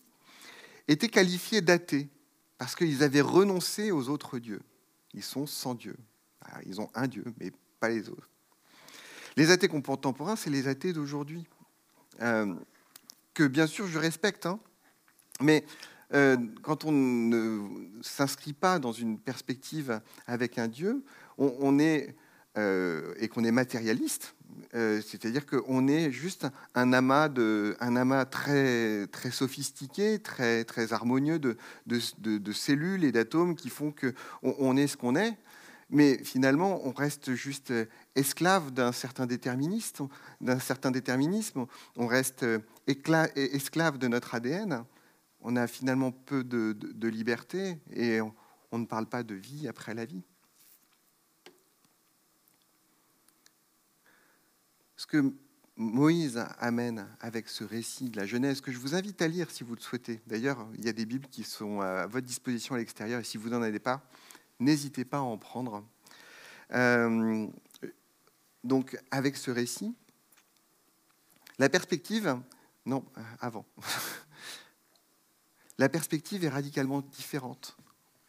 étaient 0.89 1.09
qualifiés 1.09 1.63
d'athées 1.63 2.11
parce 2.59 2.77
qu'ils 2.77 3.03
avaient 3.03 3.23
renoncé 3.23 3.93
aux 3.93 4.11
autres 4.11 4.39
dieux. 4.39 4.61
Ils 5.15 5.23
sont 5.23 5.47
sans 5.47 5.75
Dieu. 5.75 5.97
Ils 6.67 6.83
ont 6.83 6.91
un 6.95 7.09
Dieu, 7.09 7.25
mais 7.41 7.51
pas 7.81 7.89
les 7.89 8.11
autres. 8.11 8.29
Les 9.39 9.51
athées 9.51 9.69
contemporains, 9.69 10.37
c'est 10.37 10.51
les 10.51 10.69
athées 10.69 10.93
d'aujourd'hui, 10.93 11.47
euh, 12.21 12.55
que 13.33 13.45
bien 13.45 13.67
sûr 13.67 13.87
je 13.87 13.99
respecte, 13.99 14.45
hein. 14.45 14.61
mais 15.41 15.65
euh, 16.13 16.37
quand 16.63 16.85
on 16.85 16.93
ne 16.93 17.61
s'inscrit 18.03 18.53
pas 18.53 18.79
dans 18.79 18.93
une 18.93 19.19
perspective 19.19 20.01
avec 20.27 20.59
un 20.59 20.69
Dieu, 20.69 21.05
on, 21.39 21.79
est 21.79 22.15
euh, 22.59 23.15
et 23.19 23.29
qu'on 23.29 23.45
est 23.45 23.53
matérialiste, 23.53 24.35
c'est-à-dire 24.73 25.47
qu'on 25.47 25.89
est 25.89 26.13
juste 26.13 26.47
un 26.75 26.93
amas, 26.93 27.29
de, 27.29 27.77
un 27.81 27.97
amas 27.97 28.25
très, 28.25 29.07
très 29.09 29.31
sophistiqué, 29.31 30.19
très, 30.19 30.65
très 30.65 30.93
harmonieux 30.93 31.39
de, 31.39 31.57
de, 31.87 32.53
cellules 32.53 33.05
et 33.05 33.13
d'atomes 33.13 33.57
qui 33.57 33.69
font 33.69 33.93
qu'on 33.93 34.55
on 34.59 34.77
est 34.77 34.87
ce 34.87 34.97
qu'on 34.97 35.17
est 35.17 35.37
mais 35.93 36.23
finalement, 36.23 36.81
on 36.87 36.93
reste 36.93 37.35
juste 37.35 37.73
esclave 38.15 38.71
d'un 38.71 38.93
certain 38.93 39.27
déterminisme, 39.27 40.07
d'un 40.41 40.61
certain 40.61 40.93
déterminisme. 40.93 41.67
On 41.97 42.07
reste 42.07 42.47
esclave 42.87 43.99
de 43.99 44.07
notre 44.07 44.37
ADN. 44.37 44.85
On 45.43 45.57
a 45.57 45.67
finalement 45.67 46.13
peu 46.13 46.45
de, 46.45 47.09
liberté 47.09 47.79
et 47.93 48.21
on, 48.21 48.79
ne 48.79 48.85
parle 48.85 49.07
pas 49.07 49.23
de 49.23 49.35
vie 49.35 49.69
après 49.69 49.95
la 49.95 50.05
vie. 50.05 50.23
Ce 54.97 55.07
que 55.07 55.33
Moïse 55.77 56.45
amène 56.59 57.09
avec 57.21 57.49
ce 57.49 57.65
récit 57.65 58.11
de 58.11 58.19
la 58.19 58.27
Genèse, 58.27 58.61
que 58.61 58.71
je 58.71 58.79
vous 58.79 58.95
invite 58.95 59.23
à 59.23 59.29
lire 59.29 59.51
si 59.51 59.65
vous 59.65 59.75
le 59.75 59.81
souhaitez. 59.81 60.21
D'ailleurs, 60.27 60.69
il 60.77 60.85
y 60.85 60.91
a 60.91 60.93
des 60.93 61.07
Bibles 61.07 61.29
qui 61.29 61.43
sont 61.43 61.81
à 61.81 62.07
votre 62.07 62.27
disposition 62.27 62.75
à 62.75 62.79
l'extérieur, 62.79 63.21
et 63.21 63.25
si 63.25 63.39
vous 63.39 63.49
n'en 63.49 63.63
avez 63.63 63.79
pas, 63.79 64.07
n'hésitez 64.59 65.07
pas 65.07 65.19
à 65.19 65.23
en 65.23 65.39
prendre. 65.39 65.83
Euh, 66.73 67.47
donc, 68.63 68.99
avec 69.11 69.37
ce 69.37 69.51
récit, 69.51 69.95
la 71.59 71.71
perspective, 71.71 72.39
non, 72.85 73.05
avant, 73.41 73.65
la 75.81 75.89
perspective 75.89 76.45
est 76.45 76.51
radicalement 76.51 77.01
différente. 77.01 77.79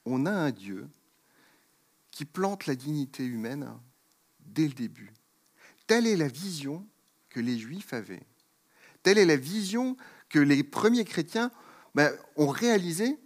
On 0.05 0.25
a 0.25 0.31
un 0.31 0.51
Dieu 0.51 0.87
qui 2.09 2.23
plante 2.23 2.65
la 2.65 2.75
dignité 2.75 3.25
humaine 3.25 3.69
dès 4.39 4.69
le 4.69 4.73
début. 4.73 5.11
Telle 5.85 6.07
est 6.07 6.15
la 6.15 6.29
vision 6.29 6.87
que 7.29 7.41
les 7.41 7.59
Juifs 7.59 7.91
avaient. 7.91 8.23
Telle 9.03 9.17
est 9.17 9.25
la 9.25 9.35
vision 9.35 9.97
que 10.29 10.39
les 10.39 10.63
premiers 10.63 11.03
chrétiens 11.03 11.51
ben, 11.93 12.17
ont 12.37 12.47
réalisée 12.47 13.19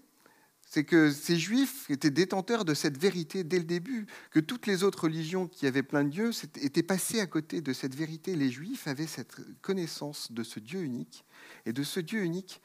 c'est 0.68 0.84
que 0.84 1.12
ces 1.12 1.38
juifs 1.38 1.90
étaient 1.90 2.10
détenteurs 2.10 2.66
de 2.66 2.74
cette 2.74 2.98
vérité 2.98 3.46
dès 3.46 3.60
le 3.60 3.66
début, 3.66 4.08
que 4.32 4.42
toutes 4.42 4.68
les 4.68 4.84
autres 4.84 5.04
religions 5.04 5.48
qui 5.48 5.68
avaient 5.68 5.84
plein 5.84 6.04
de 6.04 6.10
dieux 6.10 6.32
étaient 6.62 6.84
passées 6.84 7.22
à 7.22 7.28
côté 7.28 7.62
de 7.62 7.72
cette 7.72 7.96
vérité. 7.96 8.36
Les 8.36 8.50
juifs 8.50 8.88
avaient 8.88 9.08
cette 9.08 9.38
connaissance 9.62 10.34
de 10.34 10.44
ce 10.44 10.60
Dieu 10.60 10.82
unique 10.82 11.24
et 11.66 11.72
de 11.72 11.84
ce 11.84 12.02
Dieu 12.02 12.24
unique 12.24 12.62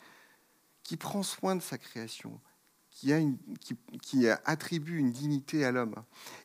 qui 0.83 0.97
prend 0.97 1.23
soin 1.23 1.57
de 1.57 1.63
sa 1.63 1.79
création, 1.79 2.41
qui, 2.91 3.13
attribue 4.45 4.99
une 4.99 5.13
dignité 5.13 5.65
à 5.65 5.73
l'homme. 5.73 5.95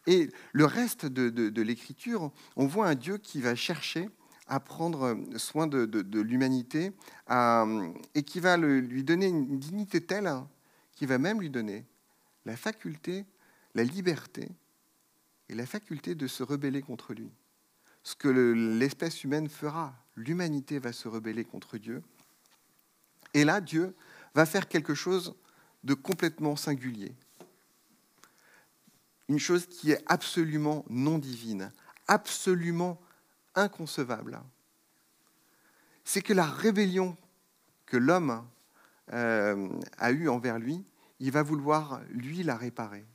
Et 0.07 0.29
le 0.53 0.65
reste 0.65 1.05
de, 1.05 1.61
l'Écriture, 1.61 2.31
on 2.55 2.67
voit 2.67 2.87
un 2.87 2.95
Dieu 2.95 3.17
qui 3.17 3.41
va 3.41 3.55
chercher 3.55 4.09
à 4.47 4.59
prendre 4.59 5.17
soin 5.37 5.67
de, 5.67 6.19
l'humanité 6.21 6.91
et 7.29 8.23
qui 8.23 8.39
va 8.39 8.57
lui 8.57 9.03
donner 9.03 9.27
une 9.27 9.59
dignité 9.59 10.01
telle 10.01 10.31
qui 10.95 11.05
va 11.05 11.17
même 11.17 11.41
lui 11.41 11.49
donner 11.49 11.85
la 12.45 12.55
faculté, 12.55 13.25
la 13.73 13.83
liberté 13.83 14.49
et 15.49 15.55
la 15.55 15.65
faculté 15.65 16.15
de 16.15 16.27
se 16.27 16.41
rebeller 16.43 16.81
contre 16.81 17.13
lui. 17.13 17.29
Ce 18.03 18.15
que 18.15 18.27
l'espèce 18.27 19.23
humaine 19.23 19.49
fera, 19.49 19.93
l'humanité 20.15 20.79
va 20.79 20.93
se 20.93 21.07
rebeller 21.07 21.43
contre 21.43 21.77
Dieu. 21.77 22.01
Et 23.33 23.43
là, 23.43 23.61
Dieu 23.61 23.95
va 24.35 24.45
faire 24.45 24.67
quelque 24.67 24.93
chose 24.93 25.33
de 25.83 25.93
complètement 25.93 26.55
singulier. 26.55 27.15
Une 29.27 29.39
chose 29.39 29.65
qui 29.65 29.91
est 29.91 30.03
absolument 30.05 30.85
non 30.89 31.17
divine, 31.17 31.71
absolument 32.07 33.01
inconcevable. 33.55 34.39
C'est 36.03 36.21
que 36.21 36.33
la 36.33 36.45
rébellion 36.45 37.17
que 37.85 37.97
l'homme 37.97 38.45
euh, 39.13 39.69
a 39.97 40.11
eu 40.11 40.27
envers 40.27 40.59
lui, 40.59 40.83
il 41.19 41.31
va 41.31 41.41
vouloir, 41.41 42.01
lui, 42.09 42.43
la 42.43 42.57
réparer. 42.57 43.05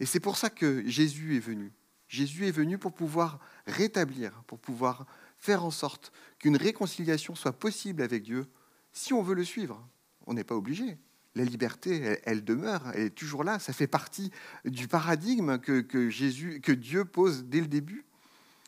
Et 0.00 0.06
c'est 0.06 0.20
pour 0.20 0.36
ça 0.36 0.50
que 0.50 0.86
Jésus 0.88 1.36
est 1.36 1.40
venu. 1.40 1.72
Jésus 2.08 2.46
est 2.46 2.52
venu 2.52 2.76
pour 2.76 2.92
pouvoir 2.92 3.38
rétablir, 3.66 4.42
pour 4.46 4.58
pouvoir 4.58 5.06
faire 5.38 5.64
en 5.64 5.70
sorte 5.70 6.12
qu'une 6.38 6.56
réconciliation 6.56 7.34
soit 7.34 7.52
possible 7.52 8.02
avec 8.02 8.24
Dieu 8.24 8.46
si 8.92 9.12
on 9.12 9.22
veut 9.22 9.34
le 9.34 9.44
suivre. 9.44 9.82
On 10.26 10.34
n'est 10.34 10.44
pas 10.44 10.56
obligé. 10.56 10.98
La 11.34 11.44
liberté, 11.44 12.18
elle, 12.24 12.44
demeure, 12.44 12.90
elle 12.94 13.06
est 13.06 13.10
toujours 13.10 13.42
là. 13.42 13.58
Ça 13.58 13.72
fait 13.72 13.86
partie 13.86 14.30
du 14.64 14.86
paradigme 14.86 15.58
que, 15.58 15.80
que, 15.80 16.72
Dieu 16.72 17.04
pose 17.04 17.44
dès 17.44 17.60
le 17.60 17.68
début. 17.68 18.04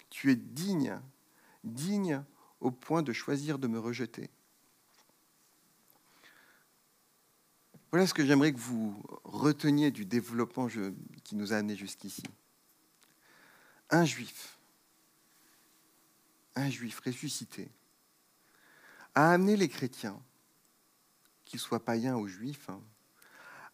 Tu 0.09 0.31
es 0.31 0.37
digne, 0.37 0.99
digne 1.63 2.23
au 2.61 2.71
point 2.71 3.03
de 3.03 3.13
choisir 3.13 3.59
de 3.59 3.67
me 3.67 3.79
rejeter. 3.79 4.31
Voilà 7.91 8.07
ce 8.07 8.15
que 8.15 8.25
j'aimerais 8.25 8.53
que 8.53 8.59
vous 8.59 9.01
reteniez 9.25 9.91
du 9.91 10.05
développement 10.05 10.69
qui 11.23 11.37
nous 11.37 11.53
a 11.53 11.57
amenés 11.57 11.77
jusqu'ici. 11.77 12.25
Un 13.91 14.05
juif, 14.05 14.59
un 16.57 16.71
juif 16.71 16.99
ressuscité, 17.05 17.71
a 19.15 19.33
amené 19.33 19.57
les 19.57 19.69
chrétiens, 19.69 20.21
qu'ils 21.45 21.61
soient 21.61 21.85
païens 21.85 22.17
ou 22.17 22.27
juifs, 22.27 22.69
hein, 22.69 22.81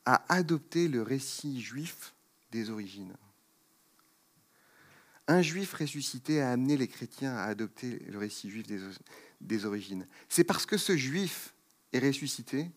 à 0.05 0.25
adopter 0.33 0.89
le 0.89 1.03
récit 1.03 1.61
juif 1.61 2.15
des 2.51 2.71
origines. 2.71 3.15
Un 5.29 5.43
juif 5.43 5.75
ressuscité 5.75 6.41
a 6.41 6.51
amené 6.51 6.77
les 6.77 6.89
chrétiens 6.89 7.37
à 7.37 7.45
adopter 7.45 8.01
le 8.09 8.19
récit 8.19 8.51
juif 8.51 8.67
des, 8.67 8.81
des 9.41 9.65
origines. 9.65 10.07
C'est 10.29 10.45
parce 10.45 10.67
que 10.67 10.77
ce 10.77 10.97
juif 10.97 11.55
est 11.93 12.01
ressuscité 12.01 12.71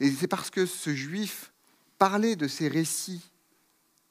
et 0.00 0.10
c'est 0.10 0.28
parce 0.28 0.50
que 0.50 0.66
ce 0.66 0.94
juif 0.94 1.52
parlait 1.96 2.36
de 2.36 2.48
ces 2.48 2.68
récits 2.68 3.30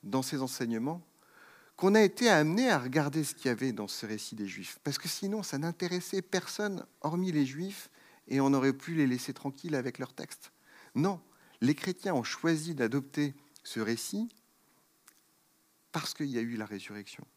dans 0.04 0.21
ses 0.21 0.41
enseignements 0.41 1.06
qu'on 1.76 1.95
a 1.95 2.02
été 2.02 2.30
amené 2.30 2.69
à 2.69 2.80
regarder 2.80 3.24
ce 3.24 3.34
qu'il 3.34 3.47
y 3.47 3.50
avait 3.50 3.71
dans 3.71 3.88
ce 3.88 4.06
récit 4.06 4.36
des 4.36 4.47
juifs. 4.47 4.80
Parce 4.84 4.97
que 4.97 5.08
sinon, 5.08 5.43
ça 5.43 5.58
n'intéressait 5.58 6.21
personne 6.21 6.86
hormis 7.02 7.32
les 7.32 7.45
juifs 7.45 7.89
et 8.32 8.39
on 8.39 8.54
aurait 8.54 8.74
pu 8.74 8.96
les 8.96 9.06
laisser 9.06 9.34
tranquilles 9.34 9.76
avec 9.76 10.00
leur 10.00 10.13
texte. 10.13 10.54
Non, 10.96 11.22
les 11.60 11.76
chrétiens 11.76 12.15
ont 12.15 12.24
choisi 12.24 12.74
d'adopter 12.74 13.36
ce 13.63 13.82
récit 13.82 14.30
parce 15.91 16.13
qu'il 16.13 16.28
y 16.28 16.38
a 16.38 16.41
eu 16.41 16.56
la 16.56 16.65
résurrection. 16.65 17.28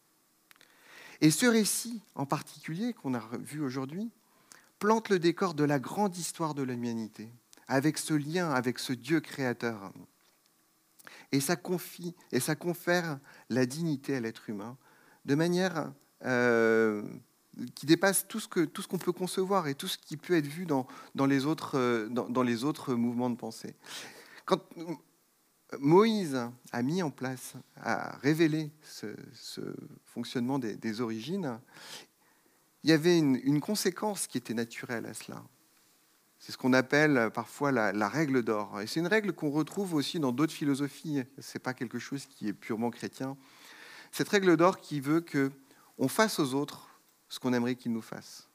Et 1.19 1.31
ce 1.31 1.45
récit 1.45 2.01
en 2.15 2.25
particulier 2.25 2.93
qu'on 2.93 3.13
a 3.13 3.21
vu 3.39 3.61
aujourd'hui 3.61 4.09
plante 4.79 5.09
le 5.09 5.19
décor 5.19 5.53
de 5.53 5.65
la 5.65 5.79
grande 5.79 6.15
histoire 6.15 6.53
de 6.53 6.63
l'humanité 6.63 7.29
avec 7.67 7.97
ce 7.97 8.13
lien 8.13 8.51
avec 8.51 8.79
ce 8.79 8.93
Dieu 8.93 9.19
créateur. 9.19 9.91
Et 11.33 11.41
ça 11.41 11.57
confère 11.57 13.19
la 13.49 13.65
dignité 13.65 14.15
à 14.15 14.21
l'être 14.21 14.49
humain 14.49 14.77
de 15.25 15.35
manière 15.35 15.91
euh, 16.23 17.03
qui 17.75 17.85
dépasse 17.85 18.27
tout 18.27 18.39
ce 18.39 18.47
que 18.47 18.65
tout 18.65 18.81
ce 18.81 18.87
qu'on 18.87 18.97
peut 18.97 19.11
concevoir 19.11 19.67
et 19.67 19.75
tout 19.75 19.87
ce 19.87 19.97
qui 19.97 20.17
peut 20.17 20.35
être 20.35 20.47
vu 20.47 20.65
dans, 20.65 20.87
dans 21.15 21.25
les 21.25 21.45
autres 21.45 21.77
euh, 21.77 22.07
dans, 22.09 22.43
les 22.43 22.63
autres 22.63 22.93
mouvements 22.95 23.29
de 23.29 23.35
pensée. 23.35 23.75
Quand 24.45 24.61
Moïse 25.79 26.39
a 26.71 26.81
mis 26.83 27.01
en 27.01 27.09
place, 27.09 27.53
a 27.77 28.17
révélé 28.17 28.71
ce, 28.83 29.07
fonctionnement 30.03 30.59
des, 30.59 31.01
origines, 31.01 31.59
il 32.83 32.91
y 32.91 32.93
avait 32.93 33.17
une, 33.17 33.59
conséquence 33.59 34.27
qui 34.27 34.37
était 34.37 34.53
naturelle 34.53 35.05
à 35.05 35.13
cela. 35.13 35.43
C'est 36.37 36.51
ce 36.51 36.57
qu'on 36.57 36.73
appelle 36.73 37.31
parfois 37.33 37.71
la, 37.71 38.09
règle 38.09 38.43
d'or. 38.43 38.79
Et 38.79 38.87
c'est 38.87 38.99
une 38.99 39.07
règle 39.07 39.33
qu'on 39.33 39.49
retrouve 39.49 39.95
aussi 39.95 40.19
dans 40.19 40.31
d'autres 40.31 40.53
philosophies. 40.53 41.23
Ce 41.39 41.57
n'est 41.57 41.61
pas 41.61 41.73
quelque 41.73 41.97
chose 41.97 42.27
qui 42.27 42.47
est 42.47 42.53
purement 42.53 42.91
chrétien. 42.91 43.35
Cette 44.11 44.29
règle 44.29 44.55
d'or 44.55 44.79
qui 44.79 44.99
veut 44.99 45.21
que 45.21 45.51
on 45.97 46.07
fasse 46.07 46.39
aux 46.39 46.53
autres 46.53 46.84
ce 47.29 47.39
qu'on 47.39 47.53
aimerait 47.53 47.75
qu'ils 47.75 47.91
nous 47.91 48.01
fassent, 48.01 48.47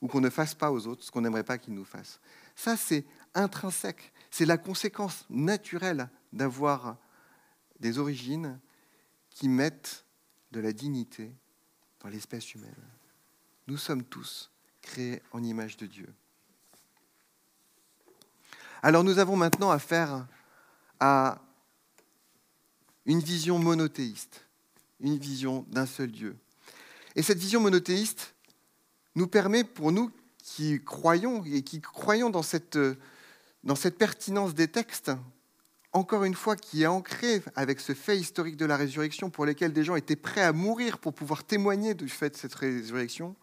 ou 0.00 0.08
qu'on 0.08 0.20
ne 0.20 0.30
fasse 0.30 0.54
pas 0.54 0.72
aux 0.72 0.86
autres 0.86 1.04
ce 1.04 1.10
qu'on 1.10 1.20
n'aimerait 1.20 1.44
pas 1.44 1.58
qu'ils 1.58 1.74
nous 1.74 1.84
fassent. 1.84 2.20
Ça, 2.56 2.76
c'est 2.76 3.04
intrinsèque. 3.34 4.12
C'est 4.30 4.46
la 4.46 4.58
conséquence 4.58 5.24
naturelle 5.30 6.08
d'avoir 6.32 6.96
des 7.80 7.98
origines 7.98 8.58
qui 9.30 9.48
mettent 9.48 10.04
de 10.52 10.60
la 10.60 10.72
dignité 10.72 11.32
dans 12.00 12.08
l'espèce 12.08 12.54
humaine. 12.54 12.74
Nous 13.66 13.76
sommes 13.76 14.04
tous 14.04 14.50
créés 14.80 15.22
en 15.32 15.42
image 15.42 15.76
de 15.76 15.86
Dieu. 15.86 16.12
Alors 18.82 19.04
nous 19.04 19.18
avons 19.18 19.36
maintenant 19.36 19.70
affaire 19.70 20.26
à 20.98 21.40
une 23.06 23.20
vision 23.20 23.58
monothéiste, 23.58 24.46
une 25.00 25.18
vision 25.18 25.64
d'un 25.68 25.86
seul 25.86 26.10
Dieu. 26.10 26.36
Et 27.16 27.22
cette 27.22 27.38
vision 27.38 27.60
monothéiste 27.60 28.34
nous 29.14 29.26
permet, 29.26 29.64
pour 29.64 29.92
nous 29.92 30.10
qui 30.42 30.82
croyons 30.84 31.44
et 31.44 31.62
qui 31.62 31.80
croyons 31.80 32.30
dans 32.30 32.42
cette, 32.42 32.78
dans 33.64 33.76
cette 33.76 33.98
pertinence 33.98 34.54
des 34.54 34.68
textes, 34.68 35.12
encore 35.92 36.24
une 36.24 36.34
fois, 36.34 36.56
qui 36.56 36.82
est 36.82 36.86
ancrée 36.86 37.42
avec 37.54 37.78
ce 37.80 37.92
fait 37.92 38.18
historique 38.18 38.56
de 38.56 38.64
la 38.64 38.76
résurrection 38.76 39.28
pour 39.28 39.44
lequel 39.44 39.72
des 39.72 39.84
gens 39.84 39.94
étaient 39.94 40.16
prêts 40.16 40.42
à 40.42 40.52
mourir 40.52 40.98
pour 40.98 41.12
pouvoir 41.12 41.44
témoigner 41.44 41.94
du 41.94 42.08
fait 42.08 42.30
de 42.30 42.36
cette 42.36 42.54
résurrection. 42.54 43.36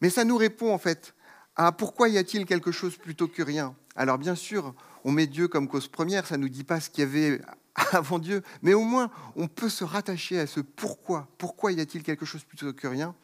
Mais 0.00 0.10
ça 0.10 0.24
nous 0.24 0.36
répond 0.36 0.72
en 0.72 0.78
fait 0.78 1.14
à 1.56 1.72
pourquoi 1.72 2.08
y 2.08 2.18
a-t-il 2.18 2.46
quelque 2.46 2.72
chose 2.72 2.96
plutôt 2.96 3.28
que 3.28 3.42
rien? 3.42 3.74
Alors 3.96 4.18
bien 4.18 4.34
sûr, 4.34 4.74
on 5.04 5.12
met 5.12 5.26
Dieu 5.26 5.48
comme 5.48 5.68
cause 5.68 5.88
première, 5.88 6.26
ça 6.26 6.36
ne 6.36 6.42
nous 6.42 6.48
dit 6.48 6.64
pas 6.64 6.80
ce 6.80 6.90
qu'il 6.90 7.04
y 7.04 7.06
avait 7.06 7.40
avant 7.92 8.18
Dieu, 8.18 8.42
mais 8.62 8.74
au 8.74 8.82
moins 8.82 9.10
on 9.36 9.48
peut 9.48 9.68
se 9.68 9.84
rattacher 9.84 10.38
à 10.38 10.46
ce 10.46 10.60
pourquoi. 10.60 11.28
Pourquoi 11.38 11.72
y 11.72 11.80
a-t-il 11.80 12.02
quelque 12.02 12.26
chose 12.26 12.44
plutôt 12.44 12.72
que 12.72 12.86
rien? 12.86 13.14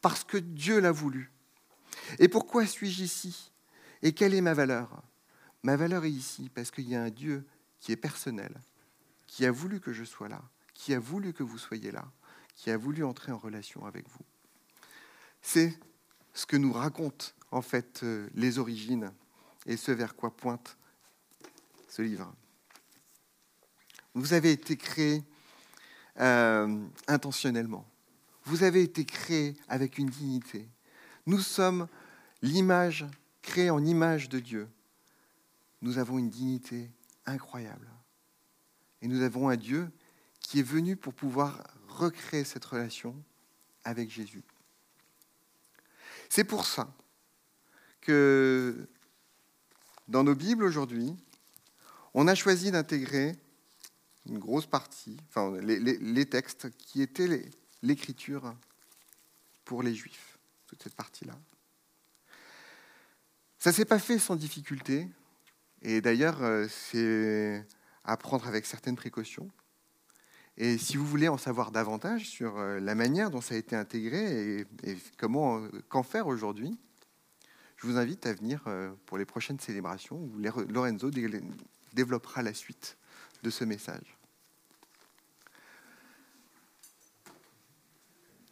Parce 0.00 0.24
que 0.24 0.36
Dieu 0.36 0.80
l'a 0.80 0.92
voulu. 0.92 1.32
Et 2.18 2.28
pourquoi 2.28 2.66
suis-je 2.66 3.02
ici? 3.02 3.52
Et 4.02 4.12
quelle 4.12 4.34
est 4.34 4.40
ma 4.40 4.54
valeur? 4.54 5.02
Ma 5.62 5.76
valeur 5.76 6.04
est 6.04 6.10
ici 6.10 6.50
parce 6.54 6.70
qu'il 6.70 6.88
y 6.88 6.94
a 6.94 7.02
un 7.02 7.10
Dieu 7.10 7.46
qui 7.80 7.92
est 7.92 7.96
personnel, 7.96 8.60
qui 9.26 9.44
a 9.44 9.50
voulu 9.50 9.80
que 9.80 9.92
je 9.92 10.04
sois 10.04 10.28
là, 10.28 10.42
qui 10.74 10.94
a 10.94 10.98
voulu 10.98 11.32
que 11.32 11.42
vous 11.42 11.58
soyez 11.58 11.90
là, 11.90 12.04
qui 12.54 12.70
a 12.70 12.76
voulu 12.76 13.04
entrer 13.04 13.32
en 13.32 13.38
relation 13.38 13.84
avec 13.84 14.08
vous. 14.08 14.24
C'est 15.42 15.78
ce 16.32 16.46
que 16.46 16.56
nous 16.56 16.72
racontent 16.72 17.26
en 17.50 17.62
fait 17.62 18.02
euh, 18.02 18.28
les 18.34 18.58
origines 18.58 19.12
et 19.66 19.76
ce 19.76 19.92
vers 19.92 20.14
quoi 20.14 20.36
pointe 20.36 20.76
ce 21.88 22.02
livre. 22.02 22.32
Vous 24.18 24.32
avez 24.32 24.50
été 24.50 24.76
créé 24.76 25.22
euh, 26.18 26.84
intentionnellement. 27.06 27.86
Vous 28.44 28.64
avez 28.64 28.82
été 28.82 29.04
créé 29.04 29.56
avec 29.68 29.96
une 29.96 30.08
dignité. 30.08 30.68
Nous 31.26 31.38
sommes 31.38 31.86
l'image 32.42 33.06
créée 33.42 33.70
en 33.70 33.84
image 33.84 34.28
de 34.28 34.40
Dieu. 34.40 34.68
Nous 35.82 35.98
avons 35.98 36.18
une 36.18 36.30
dignité 36.30 36.90
incroyable. 37.26 37.88
Et 39.02 39.06
nous 39.06 39.22
avons 39.22 39.48
un 39.48 39.56
Dieu 39.56 39.88
qui 40.40 40.58
est 40.58 40.64
venu 40.64 40.96
pour 40.96 41.14
pouvoir 41.14 41.62
recréer 41.86 42.42
cette 42.42 42.64
relation 42.64 43.14
avec 43.84 44.10
Jésus. 44.10 44.42
C'est 46.28 46.42
pour 46.42 46.66
ça 46.66 46.92
que 48.00 48.88
dans 50.08 50.24
nos 50.24 50.34
Bibles 50.34 50.64
aujourd'hui, 50.64 51.14
on 52.14 52.26
a 52.26 52.34
choisi 52.34 52.72
d'intégrer 52.72 53.38
une 54.26 54.38
grosse 54.38 54.66
partie, 54.66 55.16
enfin 55.28 55.56
les, 55.60 56.26
textes 56.26 56.70
qui 56.76 57.02
étaient 57.02 57.42
l'écriture 57.82 58.54
pour 59.64 59.82
les 59.82 59.94
Juifs, 59.94 60.38
toute 60.66 60.82
cette 60.82 60.94
partie-là. 60.94 61.34
Ça 63.58 63.70
ne 63.70 63.74
s'est 63.74 63.84
pas 63.84 63.98
fait 63.98 64.18
sans 64.18 64.36
difficulté. 64.36 65.08
Et 65.82 66.00
d'ailleurs, 66.00 66.42
euh, 66.42 66.66
c'est 66.68 67.66
à 68.04 68.16
prendre 68.16 68.46
avec 68.46 68.66
certaines 68.66 68.96
précautions. 68.96 69.50
Et 70.56 70.78
si 70.78 70.96
vous 70.96 71.06
voulez 71.06 71.28
en 71.28 71.38
savoir 71.38 71.70
davantage 71.70 72.28
sur 72.28 72.58
euh, 72.58 72.80
la 72.80 72.94
manière 72.94 73.30
dont 73.30 73.40
ça 73.40 73.54
a 73.54 73.58
été 73.58 73.76
intégré 73.76 74.60
et, 74.84 74.96
comment, 75.16 75.58
euh, 75.58 75.68
qu'en 75.88 76.02
faire 76.02 76.26
aujourd'hui, 76.26 76.78
je 77.76 77.86
vous 77.86 77.96
invite 77.96 78.26
à 78.26 78.32
venir 78.32 78.64
pour 79.06 79.18
les 79.18 79.24
prochaines 79.24 79.60
célébrations 79.60 80.16
où 80.16 80.36
Lorenzo 80.36 81.12
développera 81.92 82.42
la 82.42 82.52
suite 82.52 82.97
de 83.42 83.50
ce 83.50 83.64
message. 83.64 84.16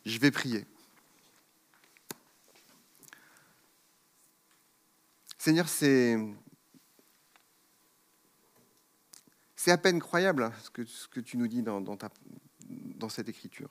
Je 0.05 0.19
vais 0.19 0.31
prier. 0.31 0.65
Seigneur, 5.39 5.69
c'est 5.69 6.17
à 9.67 9.79
peine 9.79 10.01
croyable 10.01 10.45
hein, 10.45 10.53
ce, 10.63 11.09
que, 11.09 11.21
tu 11.21 11.37
nous 11.37 11.49
dis 11.49 11.63
dans, 11.63 11.81
dans 11.81 13.09
cette 13.09 13.29
écriture. 13.29 13.71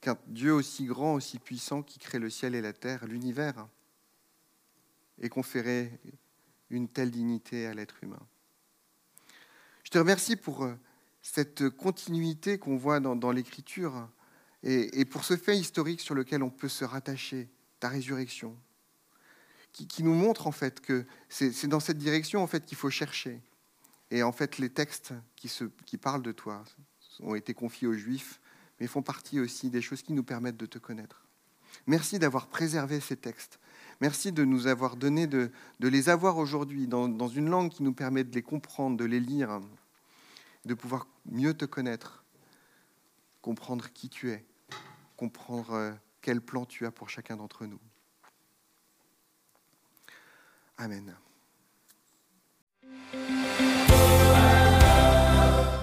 Qu'un 0.00 0.18
Dieu 0.26 0.52
aussi 0.52 0.84
grand, 0.84 1.14
aussi 1.14 1.38
puissant, 1.38 1.82
qui 1.82 1.98
crée 1.98 2.18
le 2.18 2.30
ciel 2.30 2.54
et 2.54 2.60
la 2.60 2.72
terre, 2.72 3.06
l'univers, 3.06 3.66
ait 5.20 5.28
conféré 5.28 5.98
une 6.70 6.88
telle 6.88 7.10
dignité 7.10 7.66
à 7.66 7.74
l'être 7.74 8.02
humain. 8.02 8.26
Je 9.86 9.90
te 9.92 9.98
remercie 9.98 10.34
pour 10.34 10.64
euh, 10.64 10.74
cette 11.22 11.70
continuité 11.70 12.58
qu'on 12.58 12.76
voit 12.76 12.98
dans, 12.98 13.30
l'écriture 13.30 14.08
et, 14.64 15.04
pour 15.04 15.22
ce 15.22 15.36
fait 15.36 15.56
historique 15.56 16.00
sur 16.00 16.16
lequel 16.16 16.42
on 16.42 16.50
peut 16.50 16.66
se 16.68 16.84
rattacher, 16.84 17.48
ta 17.78 17.88
résurrection, 17.88 18.58
qui, 19.70 20.02
nous 20.02 20.12
montre 20.12 20.48
en 20.48 20.50
fait 20.50 20.80
que 20.80 21.06
c'est 21.28 21.68
dans 21.68 21.78
cette 21.78 21.98
direction 21.98 22.42
en 22.42 22.48
fait 22.48 22.66
qu'il 22.66 22.76
faut 22.76 22.90
chercher. 22.90 23.40
Et 24.10 24.24
en 24.24 24.32
fait, 24.32 24.58
les 24.58 24.70
textes 24.70 25.14
qui 25.36 25.98
parlent 25.98 26.22
de 26.22 26.32
toi 26.32 26.64
ont 27.20 27.36
été 27.36 27.54
confiés 27.54 27.86
aux 27.86 27.94
Juifs, 27.94 28.40
mais 28.80 28.88
font 28.88 29.02
partie 29.02 29.38
aussi 29.38 29.70
des 29.70 29.82
choses 29.82 30.02
qui 30.02 30.14
nous 30.14 30.24
permettent 30.24 30.56
de 30.56 30.66
te 30.66 30.78
connaître. 30.78 31.28
Merci 31.86 32.18
d'avoir 32.18 32.48
préservé 32.48 32.98
ces 32.98 33.16
textes. 33.16 33.60
Merci 34.00 34.32
de 34.32 34.44
nous 34.44 34.66
avoir 34.66 34.96
donné 34.96 35.26
de, 35.26 35.50
les 35.80 36.08
avoir 36.08 36.36
aujourd'hui 36.36 36.86
dans, 36.86 37.08
dans, 37.08 37.28
une 37.28 37.48
langue 37.48 37.70
qui 37.70 37.82
nous 37.82 37.94
permet 37.94 38.24
de 38.24 38.34
les 38.34 38.42
comprendre, 38.42 38.96
de 38.96 39.04
les 39.04 39.20
lire, 39.20 39.60
de 40.66 40.74
pouvoir 40.74 41.06
mieux 41.24 41.54
te 41.54 41.64
connaître, 41.64 42.24
comprendre 43.40 43.90
qui 43.92 44.08
tu 44.08 44.30
es, 44.30 44.44
comprendre 45.16 45.72
euh, 45.72 45.92
quel 46.20 46.40
plan 46.40 46.64
tu 46.64 46.84
as 46.84 46.90
pour 46.90 47.08
chacun 47.08 47.36
d'entre 47.36 47.64
nous. 47.66 47.78
Amen. 50.78 51.14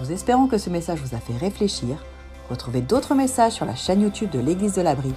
Nous 0.02 0.12
espérons 0.12 0.48
que 0.48 0.58
ce 0.58 0.70
message 0.70 1.00
vous 1.00 1.16
a 1.16 1.20
fait 1.20 1.38
réfléchir. 1.38 1.98
Retrouvez 2.50 2.82
d'autres 2.82 3.16
messages 3.16 3.54
sur 3.54 3.66
la 3.66 3.76
chaîne 3.76 4.02
YouTube 4.02 4.30
de 4.30 4.40
l'Église 4.40 4.74
de 4.74 4.82
l'Abri. 4.82 5.14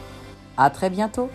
À 0.56 0.70
très 0.70 0.88
bientôt! 0.88 1.28